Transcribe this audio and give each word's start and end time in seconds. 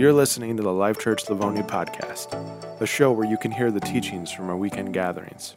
You're 0.00 0.14
listening 0.14 0.56
to 0.56 0.62
the 0.62 0.72
Life 0.72 0.98
Church 0.98 1.28
Livonia 1.28 1.62
podcast, 1.62 2.32
a 2.80 2.86
show 2.86 3.12
where 3.12 3.28
you 3.28 3.36
can 3.36 3.50
hear 3.50 3.70
the 3.70 3.80
teachings 3.80 4.32
from 4.32 4.48
our 4.48 4.56
weekend 4.56 4.94
gatherings. 4.94 5.56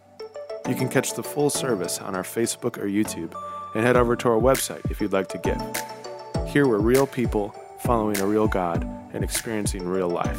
You 0.68 0.76
can 0.76 0.90
catch 0.90 1.14
the 1.14 1.24
full 1.24 1.50
service 1.50 2.00
on 2.00 2.14
our 2.14 2.24
Facebook 2.24 2.78
or 2.78 2.86
YouTube 2.86 3.34
and 3.74 3.86
head 3.86 3.96
over 3.96 4.18
to 4.18 4.28
our 4.28 4.38
website 4.38 4.92
if 4.92 5.00
you'd 5.00 5.14
like 5.14 5.30
to 5.30 5.38
give. 5.38 6.52
Here 6.52 6.68
we're 6.68 6.80
real 6.80 7.08
people 7.08 7.56
following 7.86 8.20
a 8.20 8.28
real 8.28 8.50
God 8.50 8.86
and 9.14 9.24
experiencing 9.24 9.88
real 9.88 10.10
life. 10.10 10.38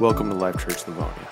Welcome 0.00 0.30
to 0.30 0.34
Life 0.34 0.58
Church 0.58 0.88
Livonia. 0.88 1.28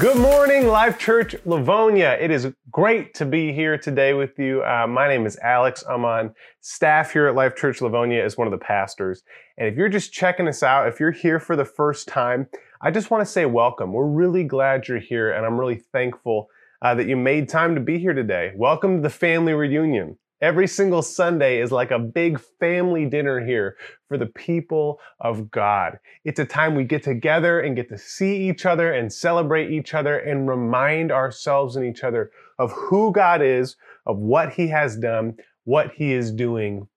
Good 0.00 0.16
morning, 0.16 0.66
Life 0.66 0.98
Church 0.98 1.36
Livonia. 1.44 2.16
It 2.18 2.30
is 2.30 2.50
great 2.70 3.12
to 3.16 3.26
be 3.26 3.52
here 3.52 3.76
today 3.76 4.14
with 4.14 4.38
you. 4.38 4.64
Uh, 4.64 4.86
my 4.86 5.06
name 5.06 5.26
is 5.26 5.36
Alex. 5.42 5.84
I'm 5.86 6.06
on 6.06 6.34
staff 6.62 7.12
here 7.12 7.26
at 7.26 7.34
Life 7.34 7.54
Church 7.54 7.82
Livonia 7.82 8.24
as 8.24 8.38
one 8.38 8.46
of 8.46 8.50
the 8.50 8.64
pastors. 8.64 9.22
And 9.58 9.68
if 9.68 9.76
you're 9.76 9.90
just 9.90 10.10
checking 10.10 10.48
us 10.48 10.62
out, 10.62 10.88
if 10.88 11.00
you're 11.00 11.10
here 11.10 11.38
for 11.38 11.54
the 11.54 11.66
first 11.66 12.08
time, 12.08 12.46
I 12.80 12.90
just 12.90 13.10
want 13.10 13.26
to 13.26 13.30
say 13.30 13.44
welcome. 13.44 13.92
We're 13.92 14.06
really 14.06 14.42
glad 14.42 14.88
you're 14.88 15.00
here, 15.00 15.32
and 15.32 15.44
I'm 15.44 15.60
really 15.60 15.82
thankful 15.92 16.48
uh, 16.80 16.94
that 16.94 17.06
you 17.06 17.18
made 17.18 17.50
time 17.50 17.74
to 17.74 17.80
be 17.82 17.98
here 17.98 18.14
today. 18.14 18.52
Welcome 18.56 18.96
to 18.96 19.02
the 19.02 19.10
family 19.10 19.52
reunion. 19.52 20.16
Every 20.42 20.66
single 20.66 21.02
Sunday 21.02 21.60
is 21.60 21.70
like 21.70 21.90
a 21.90 21.98
big 21.98 22.40
family 22.58 23.04
dinner 23.04 23.44
here 23.44 23.76
for 24.08 24.16
the 24.16 24.24
people 24.24 24.98
of 25.20 25.50
God. 25.50 25.98
It's 26.24 26.40
a 26.40 26.46
time 26.46 26.74
we 26.74 26.84
get 26.84 27.02
together 27.02 27.60
and 27.60 27.76
get 27.76 27.90
to 27.90 27.98
see 27.98 28.48
each 28.48 28.64
other 28.64 28.90
and 28.94 29.12
celebrate 29.12 29.70
each 29.70 29.92
other 29.92 30.18
and 30.18 30.48
remind 30.48 31.12
ourselves 31.12 31.76
and 31.76 31.84
each 31.84 32.04
other 32.04 32.30
of 32.58 32.72
who 32.72 33.12
God 33.12 33.42
is, 33.42 33.76
of 34.06 34.16
what 34.16 34.54
He 34.54 34.68
has 34.68 34.96
done, 34.96 35.36
what 35.64 35.92
He 35.92 36.14
is 36.14 36.32
doing, 36.32 36.88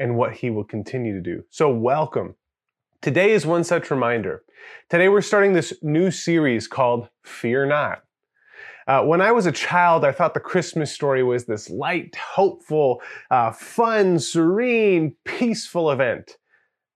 and 0.00 0.16
what 0.16 0.32
He 0.32 0.50
will 0.50 0.64
continue 0.64 1.14
to 1.14 1.22
do. 1.22 1.44
So, 1.50 1.70
welcome. 1.70 2.34
Today 3.00 3.30
is 3.30 3.46
one 3.46 3.62
such 3.62 3.92
reminder. 3.92 4.42
Today 4.90 5.08
we're 5.08 5.20
starting 5.20 5.52
this 5.52 5.72
new 5.82 6.10
series 6.10 6.66
called 6.66 7.08
Fear 7.22 7.66
Not. 7.66 8.02
Uh, 8.88 9.02
when 9.02 9.20
I 9.20 9.32
was 9.32 9.44
a 9.44 9.52
child, 9.52 10.02
I 10.02 10.12
thought 10.12 10.32
the 10.32 10.40
Christmas 10.40 10.90
story 10.90 11.22
was 11.22 11.44
this 11.44 11.68
light, 11.68 12.16
hopeful, 12.16 13.02
uh, 13.30 13.52
fun, 13.52 14.18
serene, 14.18 15.14
peaceful 15.26 15.90
event. 15.90 16.38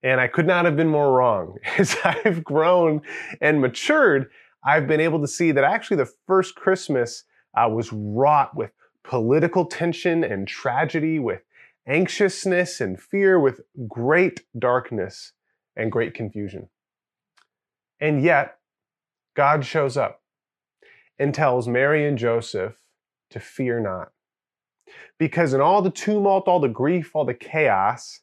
And 0.01 0.19
I 0.19 0.25
could 0.25 0.47
not 0.47 0.65
have 0.65 0.75
been 0.75 0.87
more 0.87 1.13
wrong. 1.13 1.57
As 1.77 1.95
I've 2.03 2.43
grown 2.43 3.03
and 3.41 3.61
matured, 3.61 4.31
I've 4.65 4.87
been 4.87 4.99
able 4.99 5.21
to 5.21 5.27
see 5.27 5.51
that 5.51 5.63
actually 5.63 5.97
the 5.97 6.11
first 6.25 6.55
Christmas 6.55 7.25
uh, 7.55 7.69
was 7.69 7.93
wrought 7.93 8.57
with 8.57 8.71
political 9.03 9.63
tension 9.63 10.23
and 10.23 10.47
tragedy, 10.47 11.19
with 11.19 11.43
anxiousness 11.85 12.81
and 12.81 12.99
fear, 12.99 13.39
with 13.39 13.61
great 13.87 14.41
darkness 14.57 15.33
and 15.75 15.91
great 15.91 16.15
confusion. 16.15 16.69
And 17.99 18.23
yet, 18.23 18.57
God 19.35 19.63
shows 19.63 19.95
up 19.95 20.22
and 21.19 21.33
tells 21.33 21.67
Mary 21.67 22.07
and 22.07 22.17
Joseph 22.17 22.77
to 23.29 23.39
fear 23.39 23.79
not. 23.79 24.11
Because 25.17 25.53
in 25.53 25.61
all 25.61 25.81
the 25.81 25.89
tumult, 25.89 26.47
all 26.47 26.59
the 26.59 26.67
grief, 26.67 27.11
all 27.15 27.25
the 27.25 27.33
chaos, 27.33 28.21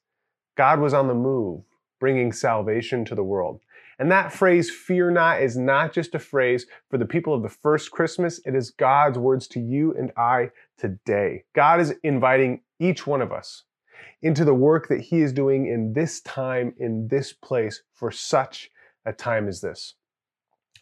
God 0.56 0.80
was 0.80 0.92
on 0.92 1.08
the 1.08 1.14
move, 1.14 1.62
bringing 1.98 2.33
salvation 2.33 3.05
to 3.06 3.14
the 3.14 3.24
world. 3.24 3.61
And 3.98 4.11
that 4.11 4.33
phrase, 4.33 4.70
fear 4.70 5.11
not, 5.11 5.42
is 5.42 5.58
not 5.58 5.92
just 5.92 6.14
a 6.14 6.18
phrase 6.18 6.66
for 6.88 6.96
the 6.96 7.05
people 7.05 7.34
of 7.34 7.42
the 7.42 7.50
first 7.50 7.91
Christmas. 7.91 8.41
It 8.46 8.55
is 8.55 8.70
God's 8.70 9.18
words 9.18 9.46
to 9.48 9.61
you 9.61 9.94
and 9.94 10.11
I 10.16 10.50
today. 10.78 11.44
God 11.55 11.80
is 11.80 11.94
inviting 12.02 12.62
each 12.78 13.06
one 13.06 13.20
of 13.20 13.30
us 13.30 13.64
into 14.22 14.44
the 14.44 14.55
work 14.55 14.88
that 14.88 15.00
He 15.00 15.20
is 15.20 15.34
doing 15.34 15.66
in 15.66 15.92
this 15.92 16.22
time, 16.22 16.72
in 16.78 17.08
this 17.08 17.34
place, 17.34 17.83
for 17.92 18.11
such 18.11 18.70
a 19.05 19.12
time 19.12 19.48
as 19.48 19.61
this. 19.61 19.94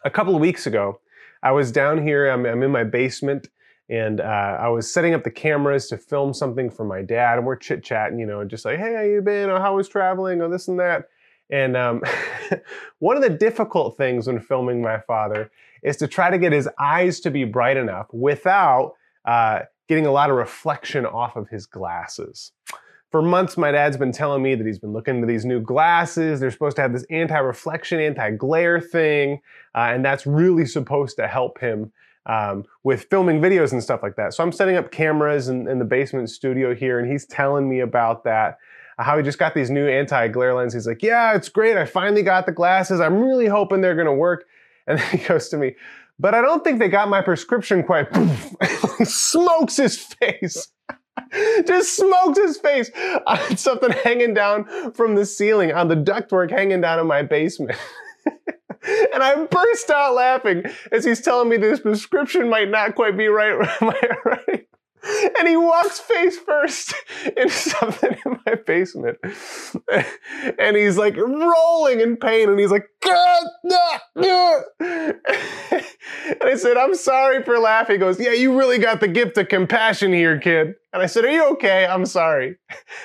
A 0.05 0.11
couple 0.11 0.37
of 0.37 0.41
weeks 0.41 0.67
ago, 0.67 1.01
I 1.43 1.53
was 1.53 1.73
down 1.73 2.03
here, 2.03 2.29
I'm, 2.29 2.45
I'm 2.47 2.63
in 2.63 2.71
my 2.71 2.85
basement, 2.85 3.49
and 3.89 4.21
uh, 4.21 4.59
I 4.61 4.69
was 4.69 4.93
setting 4.93 5.15
up 5.15 5.25
the 5.25 5.31
cameras 5.31 5.89
to 5.89 5.97
film 5.97 6.35
something 6.35 6.71
for 6.71 6.85
my 6.85 7.03
dad, 7.03 7.39
and 7.39 7.47
we're 7.47 7.57
chit 7.57 7.83
chatting, 7.83 8.19
you 8.19 8.27
know, 8.27 8.45
just 8.45 8.65
like, 8.65 8.79
hey, 8.79 8.95
how 8.95 9.03
you 9.03 9.23
been? 9.23 9.49
Or 9.49 9.61
how 9.61 9.77
was 9.77 9.89
traveling? 9.89 10.43
Or 10.43 10.49
this 10.49 10.69
and 10.69 10.79
that. 10.79 11.09
And 11.51 11.77
um, 11.77 12.03
one 12.99 13.17
of 13.17 13.23
the 13.23 13.31
difficult 13.31 13.97
things 13.97 14.27
when 14.27 14.41
filming 14.41 14.83
my 14.83 14.99
father 15.01 15.51
is 15.83 15.97
to 15.99 16.07
try 16.07 16.31
to 16.31 16.39
get 16.39 16.53
his 16.53 16.69
eyes 16.79 17.21
to 17.21 17.31
be 17.31 17.45
bright 17.45 17.77
enough 17.77 18.07
without 18.13 18.95
uh, 19.25 19.61
getting 19.89 20.07
a 20.07 20.13
lot 20.13 20.29
of 20.29 20.37
reflection 20.37 21.07
off 21.07 21.37
of 21.37 21.49
his 21.49 21.65
glasses 21.67 22.53
for 23.11 23.23
months, 23.23 23.57
my 23.57 23.71
dad's 23.71 23.97
been 23.97 24.13
telling 24.13 24.43
me 24.43 24.55
that 24.55 24.67
he's 24.67 24.79
been 24.79 24.93
looking 24.93 25.17
into 25.17 25.27
these 25.27 25.45
new 25.45 25.61
glasses. 25.61 26.41
They're 26.41 26.51
supposed 26.51 26.77
to 26.77 26.83
have 26.83 26.93
this 26.93 27.07
anti 27.11 27.39
reflection, 27.39 28.01
anti 28.01 28.33
glare 28.33 28.81
thing, 28.81 29.41
uh, 29.75 29.91
and 29.93 30.05
that's 30.05 30.27
really 30.27 30.67
supposed 30.67 31.17
to 31.17 31.27
help 31.27 31.59
him 31.59 31.93
um, 32.27 32.65
with 32.85 33.07
filming 33.11 33.41
videos 33.41 33.73
and 33.73 33.83
stuff 33.83 34.03
like 34.03 34.17
that. 34.17 34.35
So 34.35 34.45
I'm 34.45 34.53
setting 34.53 34.77
up 34.77 34.91
cameras 34.91 35.49
in, 35.49 35.67
in 35.69 35.79
the 35.79 35.85
basement 35.85 36.29
studio 36.29 36.75
here, 36.75 36.99
and 36.99 37.11
he's 37.11 37.27
telling 37.27 37.69
me 37.69 37.81
about 37.81 38.25
that. 38.25 38.59
Uh, 38.99 39.05
how 39.05 39.17
he 39.17 39.23
just 39.23 39.39
got 39.39 39.55
these 39.55 39.71
new 39.71 39.89
anti 39.89 40.29
glare 40.29 40.55
lenses. 40.55 40.85
He's 40.85 40.87
like, 40.87 41.03
Yeah, 41.03 41.35
it's 41.35 41.49
great. 41.49 41.77
I 41.77 41.87
finally 41.87 42.23
got 42.23 42.45
the 42.45 42.53
glasses. 42.53 43.01
I'm 43.01 43.21
really 43.23 43.47
hoping 43.47 43.81
they're 43.81 43.95
going 43.95 44.07
to 44.07 44.13
work. 44.13 44.45
And 44.87 44.99
then 44.99 45.19
he 45.19 45.19
goes 45.19 45.49
to 45.49 45.57
me, 45.57 45.77
But 46.19 46.35
I 46.35 46.43
don't 46.43 46.63
think 46.63 46.79
they 46.79 46.89
got 46.89 47.09
my 47.09 47.23
prescription 47.23 47.83
quite. 47.83 48.09
smokes 49.05 49.77
his 49.79 49.99
face. 49.99 50.69
Just 51.67 51.97
smoked 51.97 52.37
his 52.37 52.59
face 52.59 52.91
on 53.27 53.57
something 53.57 53.91
hanging 53.91 54.35
down 54.35 54.93
from 54.93 55.15
the 55.15 55.27
ceiling, 55.27 55.73
on 55.73 55.89
the 55.89 55.97
ductwork 55.97 56.51
hanging 56.51 56.81
down 56.81 56.99
in 56.99 57.07
my 57.07 57.23
basement. 57.23 57.79
and 58.27 59.23
I 59.23 59.47
burst 59.47 59.91
out 59.91 60.15
laughing 60.15 60.65
as 60.93 61.05
he's 61.05 61.21
telling 61.21 61.49
me 61.49 61.57
this 61.57 61.81
prescription 61.81 62.49
might 62.49 62.71
not 62.71 62.95
quite 62.95 63.17
be 63.17 63.29
right. 63.29 63.53
right? 64.25 64.68
And 65.39 65.49
he 65.49 65.57
walks 65.57 66.01
face 66.01 66.39
first 66.39 66.95
into 67.37 67.51
something 67.51 68.17
in 68.25 68.39
my 68.47 68.55
basement. 68.67 69.19
and 70.59 70.77
he's 70.77 70.97
like 70.97 71.17
rolling 71.17 72.01
in 72.01 72.17
pain 72.17 72.49
and 72.49 72.59
he's 72.59 72.71
like, 72.71 72.87
no, 73.05 73.99
no. 74.17 74.63
and 74.81 75.15
I 76.43 76.55
said, 76.57 76.77
I'm 76.77 76.95
sorry 76.95 77.43
for 77.43 77.59
laughing. 77.59 77.95
He 77.95 77.99
goes, 77.99 78.21
Yeah, 78.21 78.33
you 78.33 78.57
really 78.59 78.79
got 78.79 79.01
the 79.01 79.09
gift 79.09 79.37
of 79.39 79.49
compassion 79.49 80.13
here, 80.13 80.39
kid. 80.39 80.75
And 80.93 81.03
I 81.03 81.07
said, 81.07 81.25
Are 81.25 81.31
you 81.31 81.45
okay? 81.53 81.87
I'm 81.87 82.07
sorry. 82.07 82.57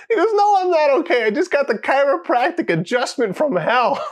He 0.10 0.16
goes, 0.16 0.28
No, 0.34 0.58
I'm 0.60 0.72
not 0.72 0.90
okay. 1.02 1.24
I 1.26 1.30
just 1.30 1.52
got 1.52 1.68
the 1.68 1.76
chiropractic 1.76 2.70
adjustment 2.70 3.36
from 3.36 3.56
hell. 3.56 4.04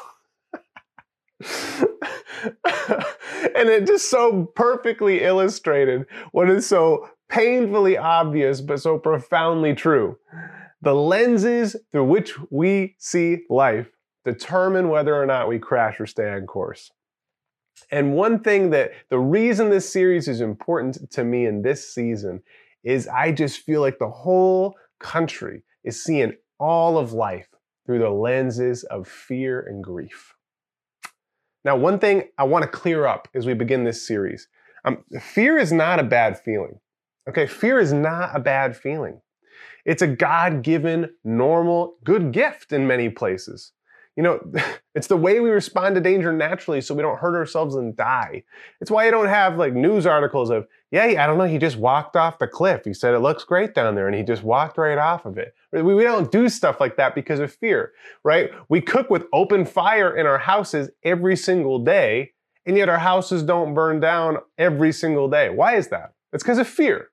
and 3.55 3.69
it 3.69 3.87
just 3.87 4.09
so 4.09 4.45
perfectly 4.55 5.23
illustrated 5.23 6.05
what 6.31 6.49
is 6.49 6.67
so 6.67 7.07
painfully 7.31 7.97
obvious 7.97 8.61
but 8.61 8.79
so 8.79 8.99
profoundly 8.99 9.73
true. 9.73 10.17
The 10.81 10.93
lenses 10.93 11.75
through 11.91 12.05
which 12.05 12.33
we 12.51 12.95
see 12.99 13.43
life 13.49 13.87
determine 14.25 14.89
whether 14.89 15.15
or 15.15 15.25
not 15.25 15.47
we 15.47 15.57
crash 15.57 15.99
or 15.99 16.05
stay 16.05 16.29
on 16.29 16.45
course. 16.45 16.91
And 17.89 18.13
one 18.13 18.39
thing 18.39 18.69
that 18.71 18.91
the 19.09 19.17
reason 19.17 19.69
this 19.69 19.91
series 19.91 20.27
is 20.27 20.41
important 20.41 21.09
to 21.11 21.23
me 21.23 21.45
in 21.45 21.61
this 21.61 21.93
season 21.93 22.43
is 22.83 23.07
I 23.07 23.31
just 23.31 23.61
feel 23.61 23.81
like 23.81 23.97
the 23.97 24.09
whole 24.09 24.75
country 24.99 25.63
is 25.83 26.03
seeing 26.03 26.33
all 26.59 26.97
of 26.97 27.13
life 27.13 27.47
through 27.85 27.99
the 27.99 28.09
lenses 28.09 28.83
of 28.83 29.07
fear 29.07 29.61
and 29.61 29.83
grief. 29.83 30.35
Now, 31.63 31.75
one 31.75 31.99
thing 31.99 32.23
I 32.37 32.43
want 32.43 32.63
to 32.63 32.69
clear 32.69 33.05
up 33.05 33.27
as 33.33 33.45
we 33.45 33.53
begin 33.53 33.83
this 33.83 34.05
series 34.05 34.47
um, 34.83 35.03
fear 35.21 35.57
is 35.57 35.71
not 35.71 35.99
a 35.99 36.03
bad 36.03 36.39
feeling. 36.39 36.79
Okay, 37.29 37.45
fear 37.45 37.79
is 37.79 37.93
not 37.93 38.35
a 38.35 38.39
bad 38.39 38.75
feeling. 38.75 39.21
It's 39.85 40.01
a 40.01 40.07
God 40.07 40.63
given, 40.63 41.09
normal, 41.23 41.95
good 42.03 42.31
gift 42.31 42.71
in 42.71 42.87
many 42.87 43.09
places. 43.09 43.73
You 44.15 44.23
know, 44.23 44.51
it's 44.95 45.07
the 45.07 45.17
way 45.17 45.39
we 45.39 45.49
respond 45.49 45.95
to 45.95 46.01
danger 46.01 46.33
naturally 46.33 46.81
so 46.81 46.95
we 46.95 47.01
don't 47.01 47.19
hurt 47.19 47.35
ourselves 47.35 47.75
and 47.75 47.95
die. 47.95 48.43
It's 48.79 48.91
why 48.91 49.05
you 49.05 49.11
don't 49.11 49.27
have 49.27 49.57
like 49.57 49.73
news 49.73 50.05
articles 50.05 50.49
of, 50.49 50.67
yeah, 50.91 51.03
I 51.03 51.27
don't 51.27 51.37
know, 51.37 51.45
he 51.45 51.57
just 51.57 51.77
walked 51.77 52.15
off 52.15 52.39
the 52.39 52.47
cliff. 52.47 52.81
He 52.83 52.93
said 52.93 53.13
it 53.13 53.19
looks 53.19 53.43
great 53.43 53.73
down 53.73 53.95
there 53.95 54.07
and 54.07 54.15
he 54.15 54.23
just 54.23 54.43
walked 54.43 54.77
right 54.77 54.97
off 54.97 55.25
of 55.25 55.37
it. 55.37 55.53
We 55.71 56.03
don't 56.03 56.31
do 56.31 56.49
stuff 56.49 56.79
like 56.79 56.97
that 56.97 57.15
because 57.15 57.39
of 57.39 57.53
fear, 57.53 57.93
right? 58.23 58.51
We 58.67 58.81
cook 58.81 59.09
with 59.09 59.27
open 59.31 59.65
fire 59.65 60.15
in 60.15 60.25
our 60.25 60.39
houses 60.39 60.89
every 61.03 61.37
single 61.37 61.79
day, 61.79 62.31
and 62.65 62.75
yet 62.75 62.89
our 62.89 62.99
houses 62.99 63.41
don't 63.41 63.73
burn 63.73 63.99
down 64.01 64.37
every 64.57 64.91
single 64.91 65.29
day. 65.29 65.49
Why 65.49 65.75
is 65.75 65.87
that? 65.87 66.13
It's 66.33 66.43
because 66.43 66.59
of 66.59 66.67
fear 66.67 67.09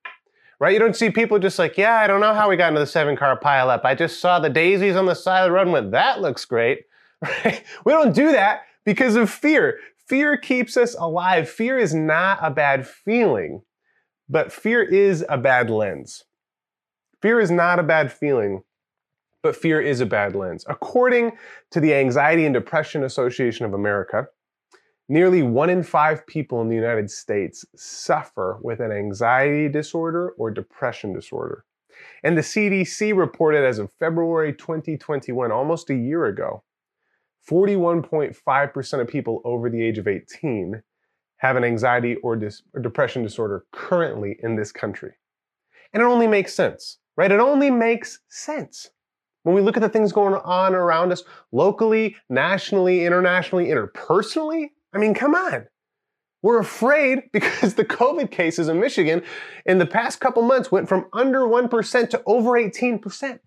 right? 0.61 0.73
You 0.73 0.79
don't 0.79 0.97
see 0.97 1.11
people 1.11 1.39
just 1.39 1.59
like, 1.59 1.77
yeah, 1.79 1.97
I 1.97 2.07
don't 2.07 2.21
know 2.21 2.35
how 2.35 2.49
we 2.49 2.57
got 2.57 2.69
into 2.69 2.81
the 2.81 2.87
seven 2.87 3.17
car 3.17 3.39
pileup. 3.39 3.85
I 3.85 3.95
just 3.95 4.21
saw 4.21 4.41
the 4.41 4.51
daisies 4.51 4.97
on 4.97 5.07
the 5.07 5.15
side 5.15 5.43
of 5.43 5.49
the 5.49 5.53
road 5.53 5.63
and 5.63 5.73
went, 5.73 5.91
that 5.93 6.21
looks 6.21 6.45
great. 6.45 6.81
Right? 7.23 7.65
We 7.85 7.93
don't 7.93 8.15
do 8.15 8.33
that 8.33 8.63
because 8.85 9.17
of 9.17 9.29
fear. 9.29 9.79
Fear 10.09 10.37
keeps 10.37 10.77
us 10.77 10.95
alive. 10.99 11.49
Fear 11.51 11.79
is 11.79 11.95
not 11.95 12.39
a 12.43 12.51
bad 12.51 12.87
feeling, 12.87 13.63
but 14.29 14.53
fear 14.53 14.83
is 14.83 15.25
a 15.29 15.37
bad 15.37 15.69
lens. 15.71 16.25
Fear 17.23 17.41
is 17.41 17.51
not 17.51 17.79
a 17.81 17.83
bad 17.83 18.13
feeling, 18.13 18.63
But 19.43 19.57
fear 19.57 19.81
is 19.81 20.01
a 20.01 20.07
bad 20.07 20.35
lens. 20.37 20.65
According 20.69 21.33
to 21.71 21.81
the 21.81 21.95
Anxiety 21.95 22.45
and 22.45 22.55
Depression 22.55 23.05
Association 23.05 23.67
of 23.67 23.75
America, 23.75 24.29
nearly 25.09 25.43
one 25.43 25.71
in 25.71 25.83
five 25.83 26.27
people 26.27 26.61
in 26.61 26.69
the 26.69 26.75
United 26.75 27.11
States 27.11 27.65
suffer 27.75 28.59
with 28.63 28.81
an 28.81 28.93
anxiety 28.93 29.69
disorder 29.69 30.31
or 30.39 30.51
depression 30.51 31.13
disorder. 31.13 31.65
And 32.23 32.37
the 32.37 32.43
CDC 32.43 33.17
reported 33.17 33.65
as 33.65 33.79
of 33.79 33.93
February 33.93 34.53
2021, 34.53 35.51
almost 35.51 35.91
a 35.91 35.95
year 35.95 36.27
ago, 36.27 36.63
41.5% 37.49 39.01
of 39.01 39.09
people 39.09 39.41
over 39.45 39.71
the 39.71 39.83
age 39.83 39.99
of 39.99 40.07
18 40.07 40.83
have 41.39 41.57
an 41.57 41.65
anxiety 41.65 42.17
or, 42.17 42.37
dis- 42.37 42.63
or, 42.75 42.81
depression 42.81 43.23
disorder 43.23 43.65
currently 43.73 44.39
in 44.43 44.57
this 44.57 44.73
country. 44.73 45.13
And 45.93 46.03
it 46.03 46.07
only 46.07 46.27
makes 46.27 46.53
sense, 46.53 46.99
right? 47.17 47.33
It 47.33 47.41
only 47.41 47.71
makes 47.71 48.21
sense. 48.29 48.91
When 49.45 49.55
we 49.55 49.63
look 49.63 49.77
at 49.77 49.81
the 49.81 49.89
things 49.89 50.13
going 50.13 50.35
on 50.35 50.75
around 50.75 51.13
us 51.13 51.23
locally, 51.53 52.17
nationally, 52.29 53.07
internationally, 53.07 53.67
interpersonally, 53.67 54.71
I 54.95 54.99
mean, 54.99 55.15
come 55.15 55.35
on. 55.35 55.67
We're 56.43 56.61
afraid 56.61 57.25
because 57.33 57.75
the 57.75 57.85
COVID 57.85 58.31
cases 58.31 58.69
in 58.69 58.81
Michigan 58.81 59.23
in 59.67 59.79
the 59.79 59.87
past 59.87 60.21
couple 60.21 60.43
months 60.43 60.71
went 60.71 60.89
from 60.89 61.07
under 61.13 61.41
1% 61.41 62.11
to 62.11 62.23
over 62.27 62.51
18%. 62.53 63.41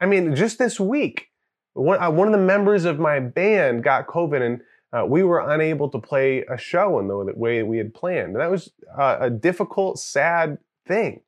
I 0.00 0.06
mean, 0.06 0.34
just 0.34 0.58
this 0.58 0.78
week, 0.78 1.28
one, 1.72 2.02
uh, 2.02 2.10
one 2.10 2.28
of 2.28 2.32
the 2.32 2.46
members 2.46 2.84
of 2.84 2.98
my 2.98 3.20
band 3.20 3.82
got 3.82 4.06
COVID 4.06 4.42
and 4.42 4.60
uh, 4.92 5.04
we 5.04 5.24
were 5.24 5.40
unable 5.50 5.88
to 5.90 5.98
play 5.98 6.44
a 6.48 6.56
show 6.56 7.00
in 7.00 7.08
the 7.08 7.32
way 7.34 7.62
we 7.64 7.78
had 7.78 7.92
planned. 7.94 8.32
And 8.32 8.40
that 8.40 8.50
was 8.50 8.70
uh, 8.96 9.16
a 9.20 9.30
difficult, 9.30 9.98
sad 9.98 10.58
thing. 10.86 11.20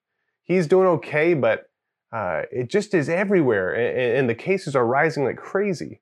He's 0.44 0.68
doing 0.68 0.86
okay, 0.86 1.34
but 1.34 1.68
uh, 2.12 2.42
it 2.52 2.70
just 2.70 2.94
is 2.94 3.08
everywhere, 3.08 3.72
and, 3.72 4.18
and 4.18 4.30
the 4.30 4.34
cases 4.36 4.76
are 4.76 4.86
rising 4.86 5.24
like 5.24 5.36
crazy. 5.36 6.00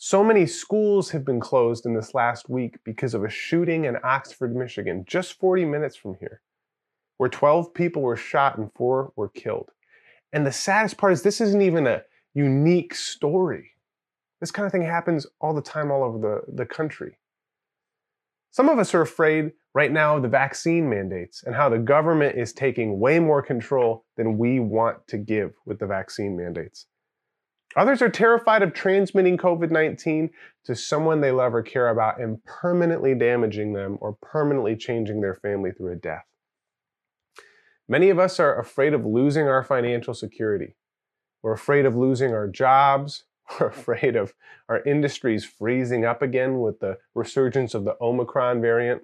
So 0.00 0.22
many 0.22 0.46
schools 0.46 1.10
have 1.10 1.24
been 1.24 1.40
closed 1.40 1.84
in 1.84 1.92
this 1.92 2.14
last 2.14 2.48
week 2.48 2.78
because 2.84 3.14
of 3.14 3.24
a 3.24 3.28
shooting 3.28 3.84
in 3.84 3.96
Oxford, 4.04 4.54
Michigan, 4.54 5.04
just 5.08 5.40
40 5.40 5.64
minutes 5.64 5.96
from 5.96 6.14
here, 6.20 6.40
where 7.16 7.28
12 7.28 7.74
people 7.74 8.02
were 8.02 8.16
shot 8.16 8.58
and 8.58 8.72
four 8.74 9.12
were 9.16 9.28
killed. 9.28 9.70
And 10.32 10.46
the 10.46 10.52
saddest 10.52 10.98
part 10.98 11.14
is 11.14 11.22
this 11.22 11.40
isn't 11.40 11.62
even 11.62 11.88
a 11.88 12.04
unique 12.32 12.94
story. 12.94 13.72
This 14.38 14.52
kind 14.52 14.66
of 14.66 14.70
thing 14.70 14.84
happens 14.84 15.26
all 15.40 15.52
the 15.52 15.60
time 15.60 15.90
all 15.90 16.04
over 16.04 16.18
the, 16.20 16.42
the 16.54 16.66
country. 16.66 17.18
Some 18.52 18.68
of 18.68 18.78
us 18.78 18.94
are 18.94 19.02
afraid 19.02 19.50
right 19.74 19.90
now 19.90 20.14
of 20.14 20.22
the 20.22 20.28
vaccine 20.28 20.88
mandates 20.88 21.42
and 21.42 21.56
how 21.56 21.68
the 21.68 21.78
government 21.78 22.38
is 22.38 22.52
taking 22.52 23.00
way 23.00 23.18
more 23.18 23.42
control 23.42 24.04
than 24.16 24.38
we 24.38 24.60
want 24.60 25.08
to 25.08 25.18
give 25.18 25.54
with 25.66 25.80
the 25.80 25.86
vaccine 25.88 26.36
mandates. 26.36 26.86
Others 27.76 28.00
are 28.02 28.08
terrified 28.08 28.62
of 28.62 28.72
transmitting 28.72 29.36
COVID 29.36 29.70
19 29.70 30.30
to 30.64 30.74
someone 30.74 31.20
they 31.20 31.30
love 31.30 31.54
or 31.54 31.62
care 31.62 31.88
about 31.88 32.20
and 32.20 32.42
permanently 32.44 33.14
damaging 33.14 33.72
them 33.72 33.98
or 34.00 34.16
permanently 34.22 34.74
changing 34.74 35.20
their 35.20 35.34
family 35.34 35.70
through 35.72 35.92
a 35.92 35.96
death. 35.96 36.24
Many 37.88 38.10
of 38.10 38.18
us 38.18 38.40
are 38.40 38.58
afraid 38.58 38.94
of 38.94 39.06
losing 39.06 39.48
our 39.48 39.62
financial 39.62 40.14
security. 40.14 40.76
We're 41.42 41.52
afraid 41.52 41.86
of 41.86 41.96
losing 41.96 42.32
our 42.32 42.48
jobs. 42.48 43.24
We're 43.60 43.68
afraid 43.68 44.16
of 44.16 44.34
our 44.68 44.82
industries 44.82 45.44
freezing 45.44 46.04
up 46.04 46.20
again 46.20 46.60
with 46.60 46.80
the 46.80 46.98
resurgence 47.14 47.74
of 47.74 47.84
the 47.84 47.96
Omicron 48.00 48.60
variant. 48.60 49.02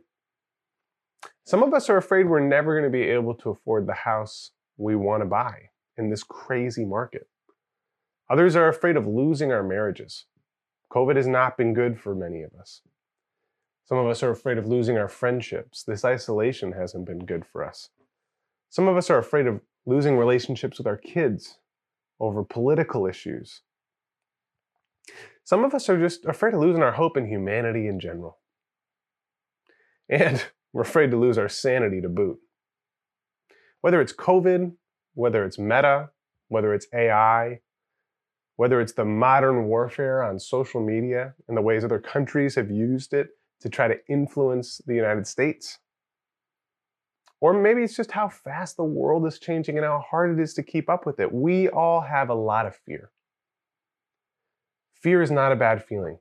Some 1.44 1.62
of 1.62 1.72
us 1.72 1.88
are 1.88 1.96
afraid 1.96 2.28
we're 2.28 2.40
never 2.40 2.78
going 2.78 2.90
to 2.90 2.99
be 2.99 3.05
able 3.05 3.34
to 3.34 3.50
afford 3.50 3.87
the 3.87 3.94
house 3.94 4.50
we 4.76 4.96
want 4.96 5.22
to 5.22 5.26
buy 5.26 5.70
in 5.96 6.11
this 6.11 6.22
crazy 6.22 6.84
market. 6.84 7.26
Others 8.31 8.56
are 8.56 8.69
afraid 8.69 8.97
of 8.97 9.06
losing 9.06 9.53
our 9.53 9.62
marriages. 9.62 10.26
COVID 10.91 11.17
has 11.17 11.26
not 11.26 11.56
been 11.56 11.75
good 11.75 12.00
for 12.00 12.15
many 12.15 12.43
of 12.43 12.55
us. 12.55 12.81
Some 13.85 13.99
of 13.99 14.06
us 14.06 14.23
are 14.23 14.31
afraid 14.31 14.56
of 14.56 14.67
losing 14.67 14.97
our 14.97 15.09
friendships. 15.09 15.82
This 15.82 16.05
isolation 16.05 16.73
hasn't 16.73 17.05
been 17.05 17.26
good 17.26 17.44
for 17.44 17.62
us. 17.62 17.91
Some 18.71 18.88
of 18.88 18.97
us 18.97 19.11
are 19.11 19.19
afraid 19.19 19.47
of 19.47 19.61
losing 19.85 20.17
relationships 20.17 20.79
with 20.79 20.87
our 20.87 20.97
kids 20.97 21.59
over 22.19 22.43
political 22.43 23.06
issues. 23.06 23.61
Some 25.44 25.65
of 25.65 25.75
us 25.75 25.88
are 25.91 25.99
just 25.99 26.25
afraid 26.25 26.55
of 26.55 26.61
losing 26.61 26.82
our 26.82 26.93
hope 26.93 27.19
in 27.19 27.29
humanity 27.29 27.87
in 27.87 28.00
general. 28.00 28.38
And 30.09 30.44
we're 30.75 30.82
afraid 30.82 31.11
to 31.12 31.17
lose 31.17 31.38
our 31.38 31.49
sanity 31.49 32.03
to 32.03 32.11
boot. 32.11 32.38
Whether 33.81 34.03
it's 34.03 34.12
COVID, 34.12 34.73
whether 35.15 35.44
it's 35.47 35.59
meta, 35.59 36.11
whether 36.49 36.75
it's 36.75 36.87
AI, 36.93 37.61
whether 38.56 38.81
it's 38.81 38.93
the 38.93 39.05
modern 39.05 39.65
warfare 39.65 40.23
on 40.23 40.39
social 40.39 40.81
media 40.81 41.35
and 41.49 41.56
the 41.56 41.62
ways 41.62 41.85
other 41.85 41.99
countries 41.99 42.55
have 42.55 42.71
used 42.71 43.12
it 43.12 43.31
to 43.61 43.69
try 43.69 43.89
to 43.89 43.97
influence 44.09 44.81
the 44.87 44.95
United 44.95 45.27
States. 45.27 45.79
Or 47.41 47.53
maybe 47.53 47.83
it's 47.83 47.97
just 47.97 48.12
how 48.12 48.29
fast 48.29 48.77
the 48.77 48.85
world 48.85 49.27
is 49.27 49.39
changing 49.39 49.77
and 49.77 49.85
how 49.85 50.03
hard 50.09 50.39
it 50.39 50.43
is 50.43 50.55
to 50.55 50.62
keep 50.62 50.89
up 50.89 51.05
with 51.05 51.21
it. 51.21 51.33
We 51.33 51.69
all 51.69 52.01
have 52.01 52.31
a 52.31 52.35
lot 52.35 52.67
of 52.67 52.77
fear. 52.77 53.11
Fear 54.95 55.23
is 55.23 55.31
not 55.31 55.53
a 55.53 55.57
bad 55.57 55.85
feeling, 55.85 56.19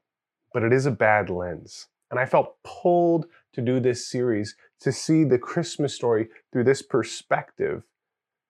but 0.53 0.63
it 0.63 0.73
is 0.73 0.85
a 0.85 0.91
bad 0.91 1.29
lens. 1.29 1.87
And 2.11 2.19
I 2.19 2.25
felt 2.25 2.57
pulled 2.63 3.27
to 3.53 3.61
do 3.61 3.79
this 3.79 4.07
series 4.07 4.55
to 4.81 4.91
see 4.91 5.23
the 5.23 5.39
Christmas 5.39 5.95
story 5.95 6.27
through 6.51 6.65
this 6.65 6.81
perspective 6.81 7.83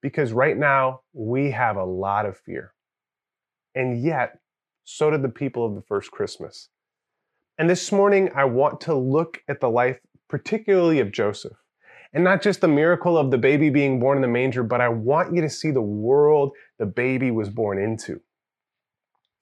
because 0.02 0.34
right 0.34 0.58
now 0.58 1.02
we 1.14 1.52
have 1.52 1.78
a 1.78 1.86
lot 1.86 2.26
of 2.26 2.38
fear. 2.38 2.74
And 3.76 4.04
yet, 4.04 4.40
so 4.84 5.10
did 5.10 5.22
the 5.22 5.30
people 5.30 5.66
of 5.66 5.76
the 5.76 5.82
first 5.82 6.12
Christmas. 6.12 6.70
And 7.58 7.70
this 7.70 7.92
morning, 7.92 8.30
I 8.36 8.46
want 8.46 8.82
to 8.82 8.96
look 8.96 9.42
at 9.48 9.60
the 9.60 9.70
life, 9.70 10.00
particularly 10.30 11.00
of 11.00 11.12
Joseph. 11.12 11.58
And 12.14 12.24
not 12.24 12.42
just 12.42 12.62
the 12.62 12.68
miracle 12.68 13.18
of 13.18 13.32
the 13.32 13.38
baby 13.38 13.70
being 13.70 14.00
born 14.00 14.18
in 14.18 14.22
the 14.22 14.28
manger, 14.28 14.64
but 14.64 14.82
I 14.82 14.90
want 14.90 15.34
you 15.34 15.42
to 15.42 15.50
see 15.50 15.72
the 15.72 15.82
world 15.82 16.52
the 16.78 16.86
baby 16.86 17.32
was 17.32 17.50
born 17.50 17.80
into. 17.80 18.22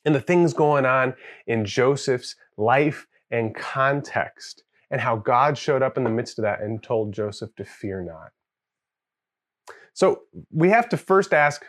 And 0.05 0.15
the 0.15 0.21
things 0.21 0.53
going 0.53 0.85
on 0.85 1.15
in 1.47 1.65
Joseph's 1.65 2.35
life 2.57 3.07
and 3.29 3.55
context, 3.55 4.63
and 4.89 4.99
how 4.99 5.15
God 5.15 5.57
showed 5.57 5.81
up 5.81 5.97
in 5.97 6.03
the 6.03 6.09
midst 6.09 6.37
of 6.39 6.43
that 6.43 6.61
and 6.61 6.81
told 6.81 7.13
Joseph 7.13 7.55
to 7.55 7.65
fear 7.65 8.01
not. 8.03 8.31
So 9.93 10.23
we 10.51 10.69
have 10.69 10.89
to 10.89 10.97
first 10.97 11.33
ask 11.33 11.65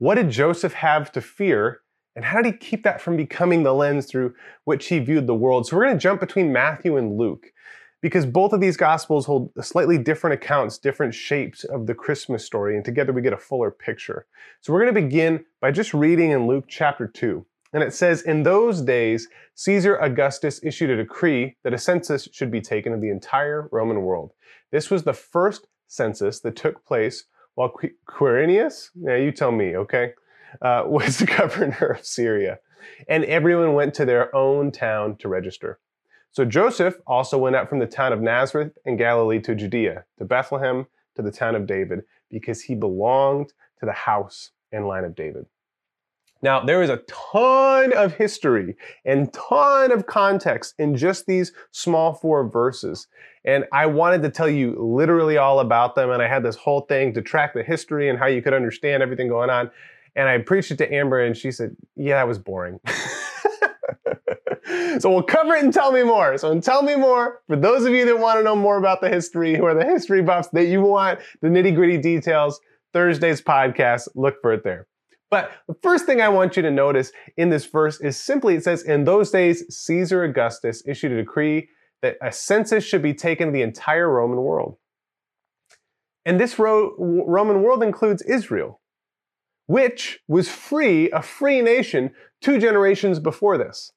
what 0.00 0.14
did 0.14 0.30
Joseph 0.30 0.72
have 0.72 1.12
to 1.12 1.20
fear? 1.20 1.82
And 2.16 2.24
how 2.24 2.40
did 2.40 2.54
he 2.54 2.58
keep 2.58 2.84
that 2.84 3.02
from 3.02 3.18
becoming 3.18 3.62
the 3.62 3.74
lens 3.74 4.06
through 4.06 4.34
which 4.64 4.86
he 4.86 4.98
viewed 4.98 5.26
the 5.26 5.34
world? 5.34 5.66
So 5.66 5.76
we're 5.76 5.84
going 5.84 5.96
to 5.96 6.02
jump 6.02 6.20
between 6.20 6.52
Matthew 6.52 6.96
and 6.96 7.18
Luke 7.18 7.52
because 8.00 8.24
both 8.24 8.54
of 8.54 8.62
these 8.62 8.78
gospels 8.78 9.26
hold 9.26 9.52
slightly 9.60 9.98
different 9.98 10.32
accounts, 10.32 10.78
different 10.78 11.14
shapes 11.14 11.64
of 11.64 11.86
the 11.86 11.94
Christmas 11.94 12.46
story, 12.46 12.76
and 12.76 12.84
together 12.84 13.12
we 13.12 13.20
get 13.20 13.34
a 13.34 13.38
fuller 13.38 13.70
picture. 13.70 14.26
So 14.62 14.72
we're 14.72 14.80
going 14.80 14.94
to 14.94 15.00
begin 15.02 15.44
by 15.60 15.70
just 15.70 15.92
reading 15.92 16.30
in 16.30 16.46
Luke 16.46 16.64
chapter 16.66 17.06
2. 17.06 17.44
And 17.74 17.82
it 17.82 17.92
says, 17.92 18.22
In 18.22 18.42
those 18.42 18.80
days, 18.80 19.28
Caesar 19.54 19.96
Augustus 19.96 20.64
issued 20.64 20.88
a 20.88 20.96
decree 20.96 21.58
that 21.62 21.74
a 21.74 21.78
census 21.78 22.26
should 22.32 22.50
be 22.50 22.62
taken 22.62 22.94
of 22.94 23.02
the 23.02 23.10
entire 23.10 23.68
Roman 23.70 24.00
world. 24.00 24.32
This 24.72 24.90
was 24.90 25.02
the 25.02 25.12
first 25.12 25.66
census 25.88 26.40
that 26.40 26.56
took 26.56 26.86
place 26.86 27.26
while 27.60 27.74
Quirinius, 28.08 28.88
yeah, 28.94 29.16
you 29.16 29.32
tell 29.32 29.52
me, 29.52 29.76
okay, 29.76 30.14
uh, 30.62 30.84
was 30.86 31.18
the 31.18 31.26
governor 31.26 31.96
of 31.98 32.06
Syria. 32.06 32.58
And 33.06 33.22
everyone 33.26 33.74
went 33.74 33.92
to 33.94 34.06
their 34.06 34.34
own 34.34 34.72
town 34.72 35.16
to 35.18 35.28
register. 35.28 35.78
So 36.30 36.46
Joseph 36.46 36.96
also 37.06 37.36
went 37.36 37.56
out 37.56 37.68
from 37.68 37.78
the 37.78 37.86
town 37.86 38.14
of 38.14 38.22
Nazareth 38.22 38.72
in 38.86 38.96
Galilee 38.96 39.40
to 39.40 39.54
Judea, 39.54 40.04
to 40.18 40.24
Bethlehem, 40.24 40.86
to 41.16 41.22
the 41.22 41.30
town 41.30 41.54
of 41.54 41.66
David, 41.66 42.00
because 42.30 42.62
he 42.62 42.74
belonged 42.74 43.52
to 43.80 43.84
the 43.84 43.92
house 43.92 44.52
and 44.72 44.86
line 44.86 45.04
of 45.04 45.14
David. 45.14 45.44
Now, 46.42 46.64
there 46.64 46.82
is 46.82 46.88
a 46.88 47.02
ton 47.06 47.92
of 47.92 48.14
history 48.14 48.76
and 49.04 49.32
ton 49.32 49.92
of 49.92 50.06
context 50.06 50.74
in 50.78 50.96
just 50.96 51.26
these 51.26 51.52
small 51.70 52.14
four 52.14 52.48
verses. 52.48 53.08
And 53.44 53.64
I 53.72 53.86
wanted 53.86 54.22
to 54.22 54.30
tell 54.30 54.48
you 54.48 54.74
literally 54.78 55.36
all 55.36 55.60
about 55.60 55.94
them. 55.94 56.10
And 56.10 56.22
I 56.22 56.28
had 56.28 56.42
this 56.42 56.56
whole 56.56 56.82
thing 56.82 57.12
to 57.14 57.22
track 57.22 57.52
the 57.54 57.62
history 57.62 58.08
and 58.08 58.18
how 58.18 58.26
you 58.26 58.40
could 58.40 58.54
understand 58.54 59.02
everything 59.02 59.28
going 59.28 59.50
on. 59.50 59.70
And 60.16 60.28
I 60.28 60.38
preached 60.38 60.70
it 60.72 60.78
to 60.78 60.92
Amber, 60.92 61.20
and 61.20 61.36
she 61.36 61.52
said, 61.52 61.76
Yeah, 61.94 62.16
that 62.16 62.26
was 62.26 62.38
boring. 62.38 62.80
so 64.98 65.08
we'll 65.10 65.22
cover 65.22 65.54
it 65.54 65.62
and 65.62 65.72
tell 65.72 65.92
me 65.92 66.02
more. 66.02 66.36
So 66.36 66.50
and 66.50 66.62
tell 66.62 66.82
me 66.82 66.96
more. 66.96 67.42
For 67.46 67.56
those 67.56 67.84
of 67.84 67.92
you 67.92 68.04
that 68.06 68.18
want 68.18 68.38
to 68.40 68.42
know 68.42 68.56
more 68.56 68.76
about 68.76 69.00
the 69.00 69.08
history, 69.08 69.56
who 69.56 69.64
are 69.64 69.74
the 69.74 69.84
history 69.84 70.22
buffs 70.22 70.48
that 70.48 70.66
you 70.66 70.80
want 70.80 71.20
the 71.42 71.48
nitty 71.48 71.74
gritty 71.74 71.98
details, 71.98 72.60
Thursday's 72.92 73.40
podcast, 73.40 74.08
look 74.16 74.40
for 74.42 74.52
it 74.52 74.64
there. 74.64 74.88
But 75.30 75.52
the 75.68 75.76
first 75.82 76.06
thing 76.06 76.20
I 76.20 76.28
want 76.28 76.56
you 76.56 76.62
to 76.62 76.70
notice 76.70 77.12
in 77.36 77.50
this 77.50 77.66
verse 77.66 78.00
is 78.00 78.20
simply 78.20 78.56
it 78.56 78.64
says, 78.64 78.82
In 78.82 79.04
those 79.04 79.30
days, 79.30 79.64
Caesar 79.74 80.24
Augustus 80.24 80.82
issued 80.86 81.12
a 81.12 81.16
decree 81.16 81.68
that 82.02 82.16
a 82.20 82.32
census 82.32 82.84
should 82.84 83.02
be 83.02 83.14
taken 83.14 83.48
of 83.48 83.54
the 83.54 83.62
entire 83.62 84.10
Roman 84.10 84.40
world. 84.40 84.76
And 86.24 86.40
this 86.40 86.58
Ro- 86.58 86.94
Roman 86.98 87.62
world 87.62 87.82
includes 87.82 88.22
Israel, 88.22 88.80
which 89.66 90.18
was 90.26 90.48
free, 90.48 91.10
a 91.10 91.22
free 91.22 91.62
nation, 91.62 92.10
two 92.40 92.58
generations 92.58 93.18
before 93.18 93.56
this. 93.56 93.92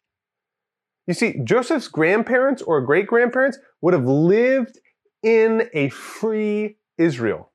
You 1.07 1.13
see, 1.13 1.39
Joseph's 1.43 1.87
grandparents 1.87 2.61
or 2.61 2.79
great 2.81 3.07
grandparents 3.07 3.57
would 3.81 3.93
have 3.93 4.05
lived 4.05 4.79
in 5.21 5.69
a 5.73 5.89
free 5.89 6.77
Israel. 6.97 7.52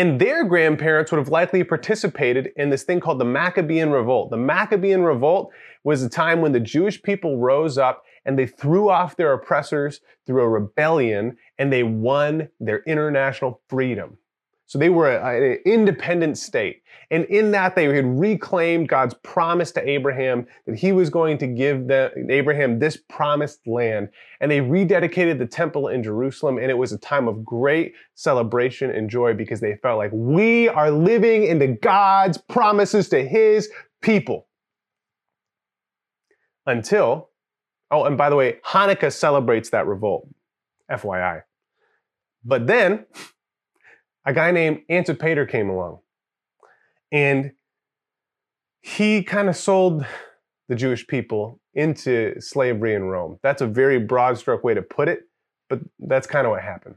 And 0.00 0.18
their 0.18 0.44
grandparents 0.44 1.12
would 1.12 1.18
have 1.18 1.28
likely 1.28 1.62
participated 1.62 2.52
in 2.56 2.70
this 2.70 2.84
thing 2.84 3.00
called 3.00 3.18
the 3.18 3.26
Maccabean 3.26 3.90
Revolt. 3.90 4.30
The 4.30 4.38
Maccabean 4.38 5.02
Revolt 5.02 5.52
was 5.84 6.02
a 6.02 6.08
time 6.08 6.40
when 6.40 6.52
the 6.52 6.58
Jewish 6.58 7.02
people 7.02 7.36
rose 7.36 7.76
up 7.76 8.02
and 8.24 8.38
they 8.38 8.46
threw 8.46 8.88
off 8.88 9.16
their 9.16 9.34
oppressors 9.34 10.00
through 10.26 10.40
a 10.40 10.48
rebellion 10.48 11.36
and 11.58 11.70
they 11.70 11.82
won 11.82 12.48
their 12.60 12.82
international 12.86 13.60
freedom. 13.68 14.16
So 14.70 14.78
they 14.78 14.88
were 14.88 15.10
an 15.10 15.58
independent 15.66 16.38
state. 16.38 16.84
And 17.10 17.24
in 17.24 17.50
that, 17.50 17.74
they 17.74 17.92
had 17.92 18.20
reclaimed 18.20 18.88
God's 18.88 19.14
promise 19.24 19.72
to 19.72 19.88
Abraham 19.88 20.46
that 20.64 20.76
he 20.76 20.92
was 20.92 21.10
going 21.10 21.38
to 21.38 21.48
give 21.48 21.88
the, 21.88 22.12
Abraham 22.28 22.78
this 22.78 22.96
promised 22.96 23.66
land. 23.66 24.10
And 24.40 24.48
they 24.48 24.60
rededicated 24.60 25.40
the 25.40 25.46
temple 25.46 25.88
in 25.88 26.04
Jerusalem. 26.04 26.58
And 26.58 26.70
it 26.70 26.78
was 26.78 26.92
a 26.92 26.98
time 26.98 27.26
of 27.26 27.44
great 27.44 27.94
celebration 28.14 28.92
and 28.92 29.10
joy 29.10 29.34
because 29.34 29.58
they 29.58 29.74
felt 29.82 29.98
like 29.98 30.12
we 30.14 30.68
are 30.68 30.92
living 30.92 31.46
into 31.46 31.66
God's 31.66 32.38
promises 32.38 33.08
to 33.08 33.26
his 33.26 33.68
people. 34.02 34.46
Until, 36.64 37.30
oh, 37.90 38.04
and 38.04 38.16
by 38.16 38.30
the 38.30 38.36
way, 38.36 38.58
Hanukkah 38.64 39.12
celebrates 39.12 39.70
that 39.70 39.88
revolt, 39.88 40.28
FYI. 40.88 41.42
But 42.44 42.68
then, 42.68 43.06
a 44.24 44.32
guy 44.32 44.50
named 44.50 44.82
Antipater 44.88 45.46
came 45.46 45.70
along. 45.70 45.98
And 47.12 47.52
he 48.82 49.22
kind 49.22 49.48
of 49.48 49.56
sold 49.56 50.06
the 50.68 50.74
Jewish 50.74 51.06
people 51.06 51.60
into 51.74 52.40
slavery 52.40 52.94
in 52.94 53.04
Rome. 53.04 53.38
That's 53.42 53.62
a 53.62 53.66
very 53.66 53.98
broad 53.98 54.38
stroke 54.38 54.64
way 54.64 54.74
to 54.74 54.82
put 54.82 55.08
it, 55.08 55.22
but 55.68 55.80
that's 55.98 56.26
kind 56.26 56.46
of 56.46 56.52
what 56.52 56.62
happened. 56.62 56.96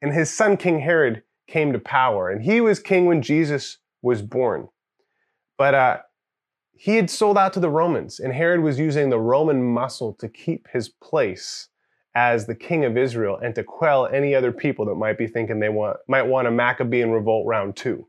And 0.00 0.12
his 0.12 0.32
son, 0.32 0.56
King 0.56 0.80
Herod, 0.80 1.22
came 1.48 1.72
to 1.72 1.78
power, 1.78 2.30
and 2.30 2.42
he 2.42 2.60
was 2.60 2.80
king 2.80 3.06
when 3.06 3.22
Jesus 3.22 3.78
was 4.02 4.22
born. 4.22 4.68
But 5.58 5.74
uh, 5.74 5.98
he 6.72 6.96
had 6.96 7.10
sold 7.10 7.38
out 7.38 7.52
to 7.54 7.60
the 7.60 7.70
Romans, 7.70 8.18
and 8.18 8.32
Herod 8.32 8.60
was 8.60 8.78
using 8.78 9.10
the 9.10 9.20
Roman 9.20 9.62
muscle 9.62 10.12
to 10.14 10.28
keep 10.28 10.68
his 10.72 10.88
place 10.88 11.68
as 12.14 12.46
the 12.46 12.54
king 12.54 12.84
of 12.84 12.96
Israel 12.96 13.38
and 13.42 13.54
to 13.54 13.64
quell 13.64 14.06
any 14.06 14.34
other 14.34 14.52
people 14.52 14.84
that 14.86 14.94
might 14.94 15.18
be 15.18 15.26
thinking 15.26 15.60
they 15.60 15.68
want, 15.68 15.96
might 16.08 16.26
want 16.26 16.48
a 16.48 16.50
Maccabean 16.50 17.10
revolt 17.10 17.46
round 17.46 17.76
two. 17.76 18.06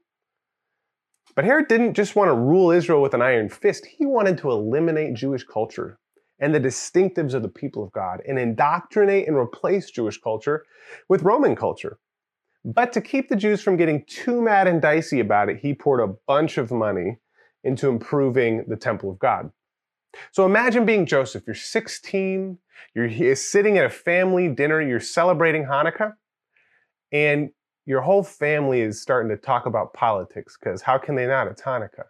But 1.35 1.45
Herod 1.45 1.67
didn't 1.67 1.95
just 1.95 2.15
want 2.15 2.29
to 2.29 2.35
rule 2.35 2.71
Israel 2.71 3.01
with 3.01 3.13
an 3.13 3.21
iron 3.21 3.49
fist, 3.49 3.85
he 3.85 4.05
wanted 4.05 4.37
to 4.39 4.51
eliminate 4.51 5.15
Jewish 5.15 5.43
culture 5.43 5.99
and 6.39 6.53
the 6.53 6.59
distinctives 6.59 7.33
of 7.33 7.41
the 7.41 7.49
people 7.49 7.83
of 7.83 7.91
God 7.91 8.21
and 8.27 8.37
indoctrinate 8.37 9.27
and 9.27 9.37
replace 9.37 9.89
Jewish 9.89 10.19
culture 10.19 10.65
with 11.07 11.23
Roman 11.23 11.55
culture. 11.55 11.97
But 12.65 12.93
to 12.93 13.01
keep 13.01 13.29
the 13.29 13.35
Jews 13.35 13.61
from 13.61 13.77
getting 13.77 14.05
too 14.05 14.41
mad 14.41 14.67
and 14.67 14.81
dicey 14.81 15.19
about 15.19 15.49
it, 15.49 15.59
he 15.59 15.73
poured 15.73 16.01
a 16.01 16.13
bunch 16.27 16.57
of 16.57 16.71
money 16.71 17.17
into 17.63 17.89
improving 17.89 18.65
the 18.67 18.75
temple 18.75 19.09
of 19.09 19.19
God. 19.19 19.51
So 20.31 20.45
imagine 20.45 20.85
being 20.85 21.05
Joseph. 21.05 21.43
You're 21.45 21.55
16, 21.55 22.57
you're 22.95 23.35
sitting 23.35 23.77
at 23.77 23.85
a 23.85 23.89
family 23.89 24.49
dinner, 24.49 24.81
you're 24.81 24.99
celebrating 24.99 25.65
Hanukkah, 25.65 26.13
and 27.11 27.49
your 27.85 28.01
whole 28.01 28.23
family 28.23 28.81
is 28.81 29.01
starting 29.01 29.29
to 29.29 29.37
talk 29.37 29.65
about 29.65 29.93
politics 29.93 30.57
because 30.59 30.81
how 30.81 30.97
can 30.97 31.15
they 31.15 31.27
not? 31.27 31.47
It's 31.47 31.61
Hanukkah. 31.61 32.05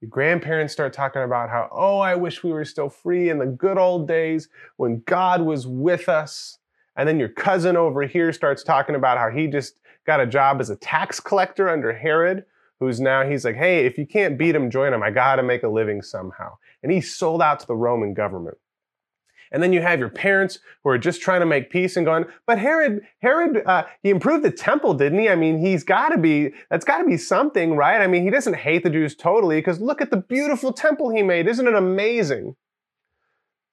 Your 0.00 0.08
grandparents 0.08 0.72
start 0.72 0.92
talking 0.92 1.22
about 1.22 1.48
how, 1.48 1.68
oh, 1.70 2.00
I 2.00 2.16
wish 2.16 2.42
we 2.42 2.50
were 2.50 2.64
still 2.64 2.88
free 2.88 3.30
in 3.30 3.38
the 3.38 3.46
good 3.46 3.78
old 3.78 4.08
days 4.08 4.48
when 4.76 5.02
God 5.06 5.42
was 5.42 5.66
with 5.66 6.08
us. 6.08 6.58
And 6.96 7.08
then 7.08 7.20
your 7.20 7.28
cousin 7.28 7.76
over 7.76 8.02
here 8.02 8.32
starts 8.32 8.64
talking 8.64 8.96
about 8.96 9.16
how 9.16 9.30
he 9.30 9.46
just 9.46 9.78
got 10.04 10.20
a 10.20 10.26
job 10.26 10.60
as 10.60 10.70
a 10.70 10.76
tax 10.76 11.20
collector 11.20 11.68
under 11.68 11.92
Herod, 11.92 12.44
who's 12.80 13.00
now, 13.00 13.24
he's 13.24 13.44
like, 13.44 13.54
hey, 13.54 13.86
if 13.86 13.96
you 13.96 14.04
can't 14.04 14.36
beat 14.36 14.56
him, 14.56 14.70
join 14.70 14.92
him. 14.92 15.04
I 15.04 15.12
got 15.12 15.36
to 15.36 15.42
make 15.44 15.62
a 15.62 15.68
living 15.68 16.02
somehow. 16.02 16.56
And 16.82 16.92
he 16.92 17.00
sold 17.00 17.42
out 17.42 17.60
to 17.60 17.66
the 17.66 17.76
Roman 17.76 18.14
government. 18.14 18.58
And 19.52 19.62
then 19.62 19.72
you 19.72 19.82
have 19.82 19.98
your 19.98 20.08
parents 20.08 20.58
who 20.82 20.90
are 20.90 20.98
just 20.98 21.20
trying 21.20 21.40
to 21.40 21.46
make 21.46 21.70
peace 21.70 21.96
and 21.96 22.06
going, 22.06 22.24
but 22.46 22.58
Herod, 22.58 23.02
Herod, 23.18 23.62
uh, 23.66 23.84
he 24.02 24.08
improved 24.08 24.44
the 24.44 24.50
temple, 24.50 24.94
didn't 24.94 25.18
he? 25.18 25.28
I 25.28 25.36
mean, 25.36 25.58
he's 25.58 25.84
got 25.84 26.08
to 26.08 26.18
be, 26.18 26.52
that's 26.70 26.86
got 26.86 26.98
to 26.98 27.04
be 27.04 27.18
something, 27.18 27.76
right? 27.76 28.00
I 28.00 28.06
mean, 28.06 28.24
he 28.24 28.30
doesn't 28.30 28.56
hate 28.56 28.82
the 28.82 28.90
Jews 28.90 29.14
totally 29.14 29.58
because 29.58 29.78
look 29.78 30.00
at 30.00 30.10
the 30.10 30.16
beautiful 30.16 30.72
temple 30.72 31.10
he 31.10 31.22
made. 31.22 31.46
Isn't 31.46 31.68
it 31.68 31.74
amazing? 31.74 32.56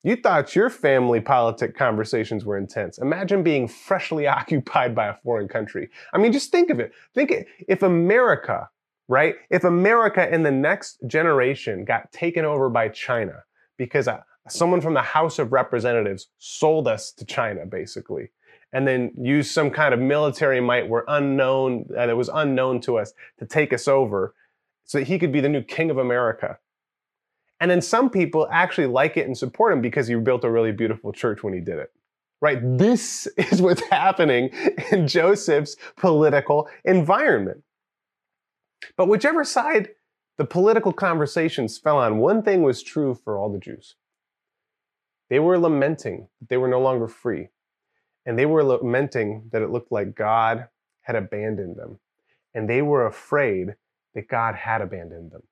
You 0.04 0.16
thought 0.18 0.56
your 0.56 0.70
family 0.70 1.20
politic 1.20 1.76
conversations 1.76 2.46
were 2.46 2.58
intense. 2.58 2.98
Imagine 2.98 3.44
being 3.44 3.68
freshly 3.68 4.28
occupied 4.28 4.94
by 4.94 5.08
a 5.08 5.16
foreign 5.24 5.48
country. 5.48 5.90
I 6.14 6.18
mean, 6.18 6.34
just 6.34 6.52
think 6.52 6.70
of 6.70 6.80
it. 6.80 6.92
Think 7.14 7.34
if 7.68 7.84
America, 7.84 8.70
right? 9.10 9.36
If 9.50 9.66
America 9.66 10.34
in 10.34 10.44
the 10.44 10.52
next 10.52 11.00
generation 11.08 11.84
got 11.84 12.10
taken 12.14 12.46
over 12.46 12.70
by 12.70 12.88
China 12.90 13.44
because 13.76 14.08
someone 14.48 14.80
from 14.80 14.94
the 14.94 15.02
House 15.02 15.40
of 15.40 15.52
Representatives 15.52 16.28
sold 16.38 16.88
us 16.88 17.12
to 17.14 17.26
China, 17.26 17.66
basically, 17.66 18.30
and 18.72 18.88
then 18.88 19.12
used 19.20 19.52
some 19.52 19.72
kind 19.72 19.96
of 19.96 20.00
military 20.00 20.62
might 20.62 20.88
were 20.88 21.04
unknown 21.08 21.86
uh, 21.98 22.06
that 22.06 22.16
was 22.16 22.30
unknown 22.32 22.80
to 22.82 23.00
us 23.00 23.14
to 23.40 23.46
take 23.46 23.74
us 23.74 23.88
over, 23.88 24.36
so 24.86 25.00
that 25.00 25.08
he 25.08 25.18
could 25.18 25.32
be 25.32 25.42
the 25.42 25.50
new 25.50 25.64
king 25.64 25.90
of 25.90 25.98
America. 25.98 26.60
And 27.60 27.70
then 27.70 27.82
some 27.82 28.10
people 28.10 28.48
actually 28.52 28.88
like 28.88 29.18
it 29.18 29.26
and 29.26 29.38
support 29.38 29.74
him 29.74 29.82
because 29.82 30.08
he 30.08 30.16
built 30.16 30.44
a 30.44 30.52
really 30.52 30.72
beautiful 30.72 31.12
church 31.12 31.44
when 31.44 31.54
he 31.54 31.60
did 31.60 31.80
it. 31.80 31.92
Right? 32.42 32.60
This 32.62 33.28
is 33.38 33.60
what's 33.62 33.82
happening 33.90 34.52
in 34.92 35.08
Joseph's 35.08 35.76
political 35.98 36.70
environment. 36.86 37.64
But 38.96 39.08
whichever 39.08 39.44
side 39.44 39.90
the 40.38 40.46
political 40.46 40.94
conversations 40.94 41.78
fell 41.78 41.98
on, 41.98 42.18
one 42.18 42.42
thing 42.44 42.64
was 42.64 42.82
true 42.82 43.14
for 43.14 43.38
all 43.38 43.52
the 43.52 43.60
Jews. 43.60 43.96
They 45.30 45.40
were 45.40 45.60
lamenting 45.60 46.30
that 46.40 46.50
they 46.50 46.58
were 46.58 46.68
no 46.68 46.80
longer 46.80 47.08
free. 47.08 47.50
And 48.26 48.38
they 48.38 48.46
were 48.46 48.64
lamenting 48.64 49.50
that 49.52 49.62
it 49.62 49.70
looked 49.70 49.92
like 49.92 50.16
God 50.16 50.68
had 51.02 51.16
abandoned 51.16 51.76
them. 51.76 52.00
And 52.54 52.70
they 52.70 52.82
were 52.82 53.06
afraid 53.06 53.76
that 54.14 54.28
God 54.28 54.56
had 54.56 54.82
abandoned 54.82 55.32
them. 55.32 55.44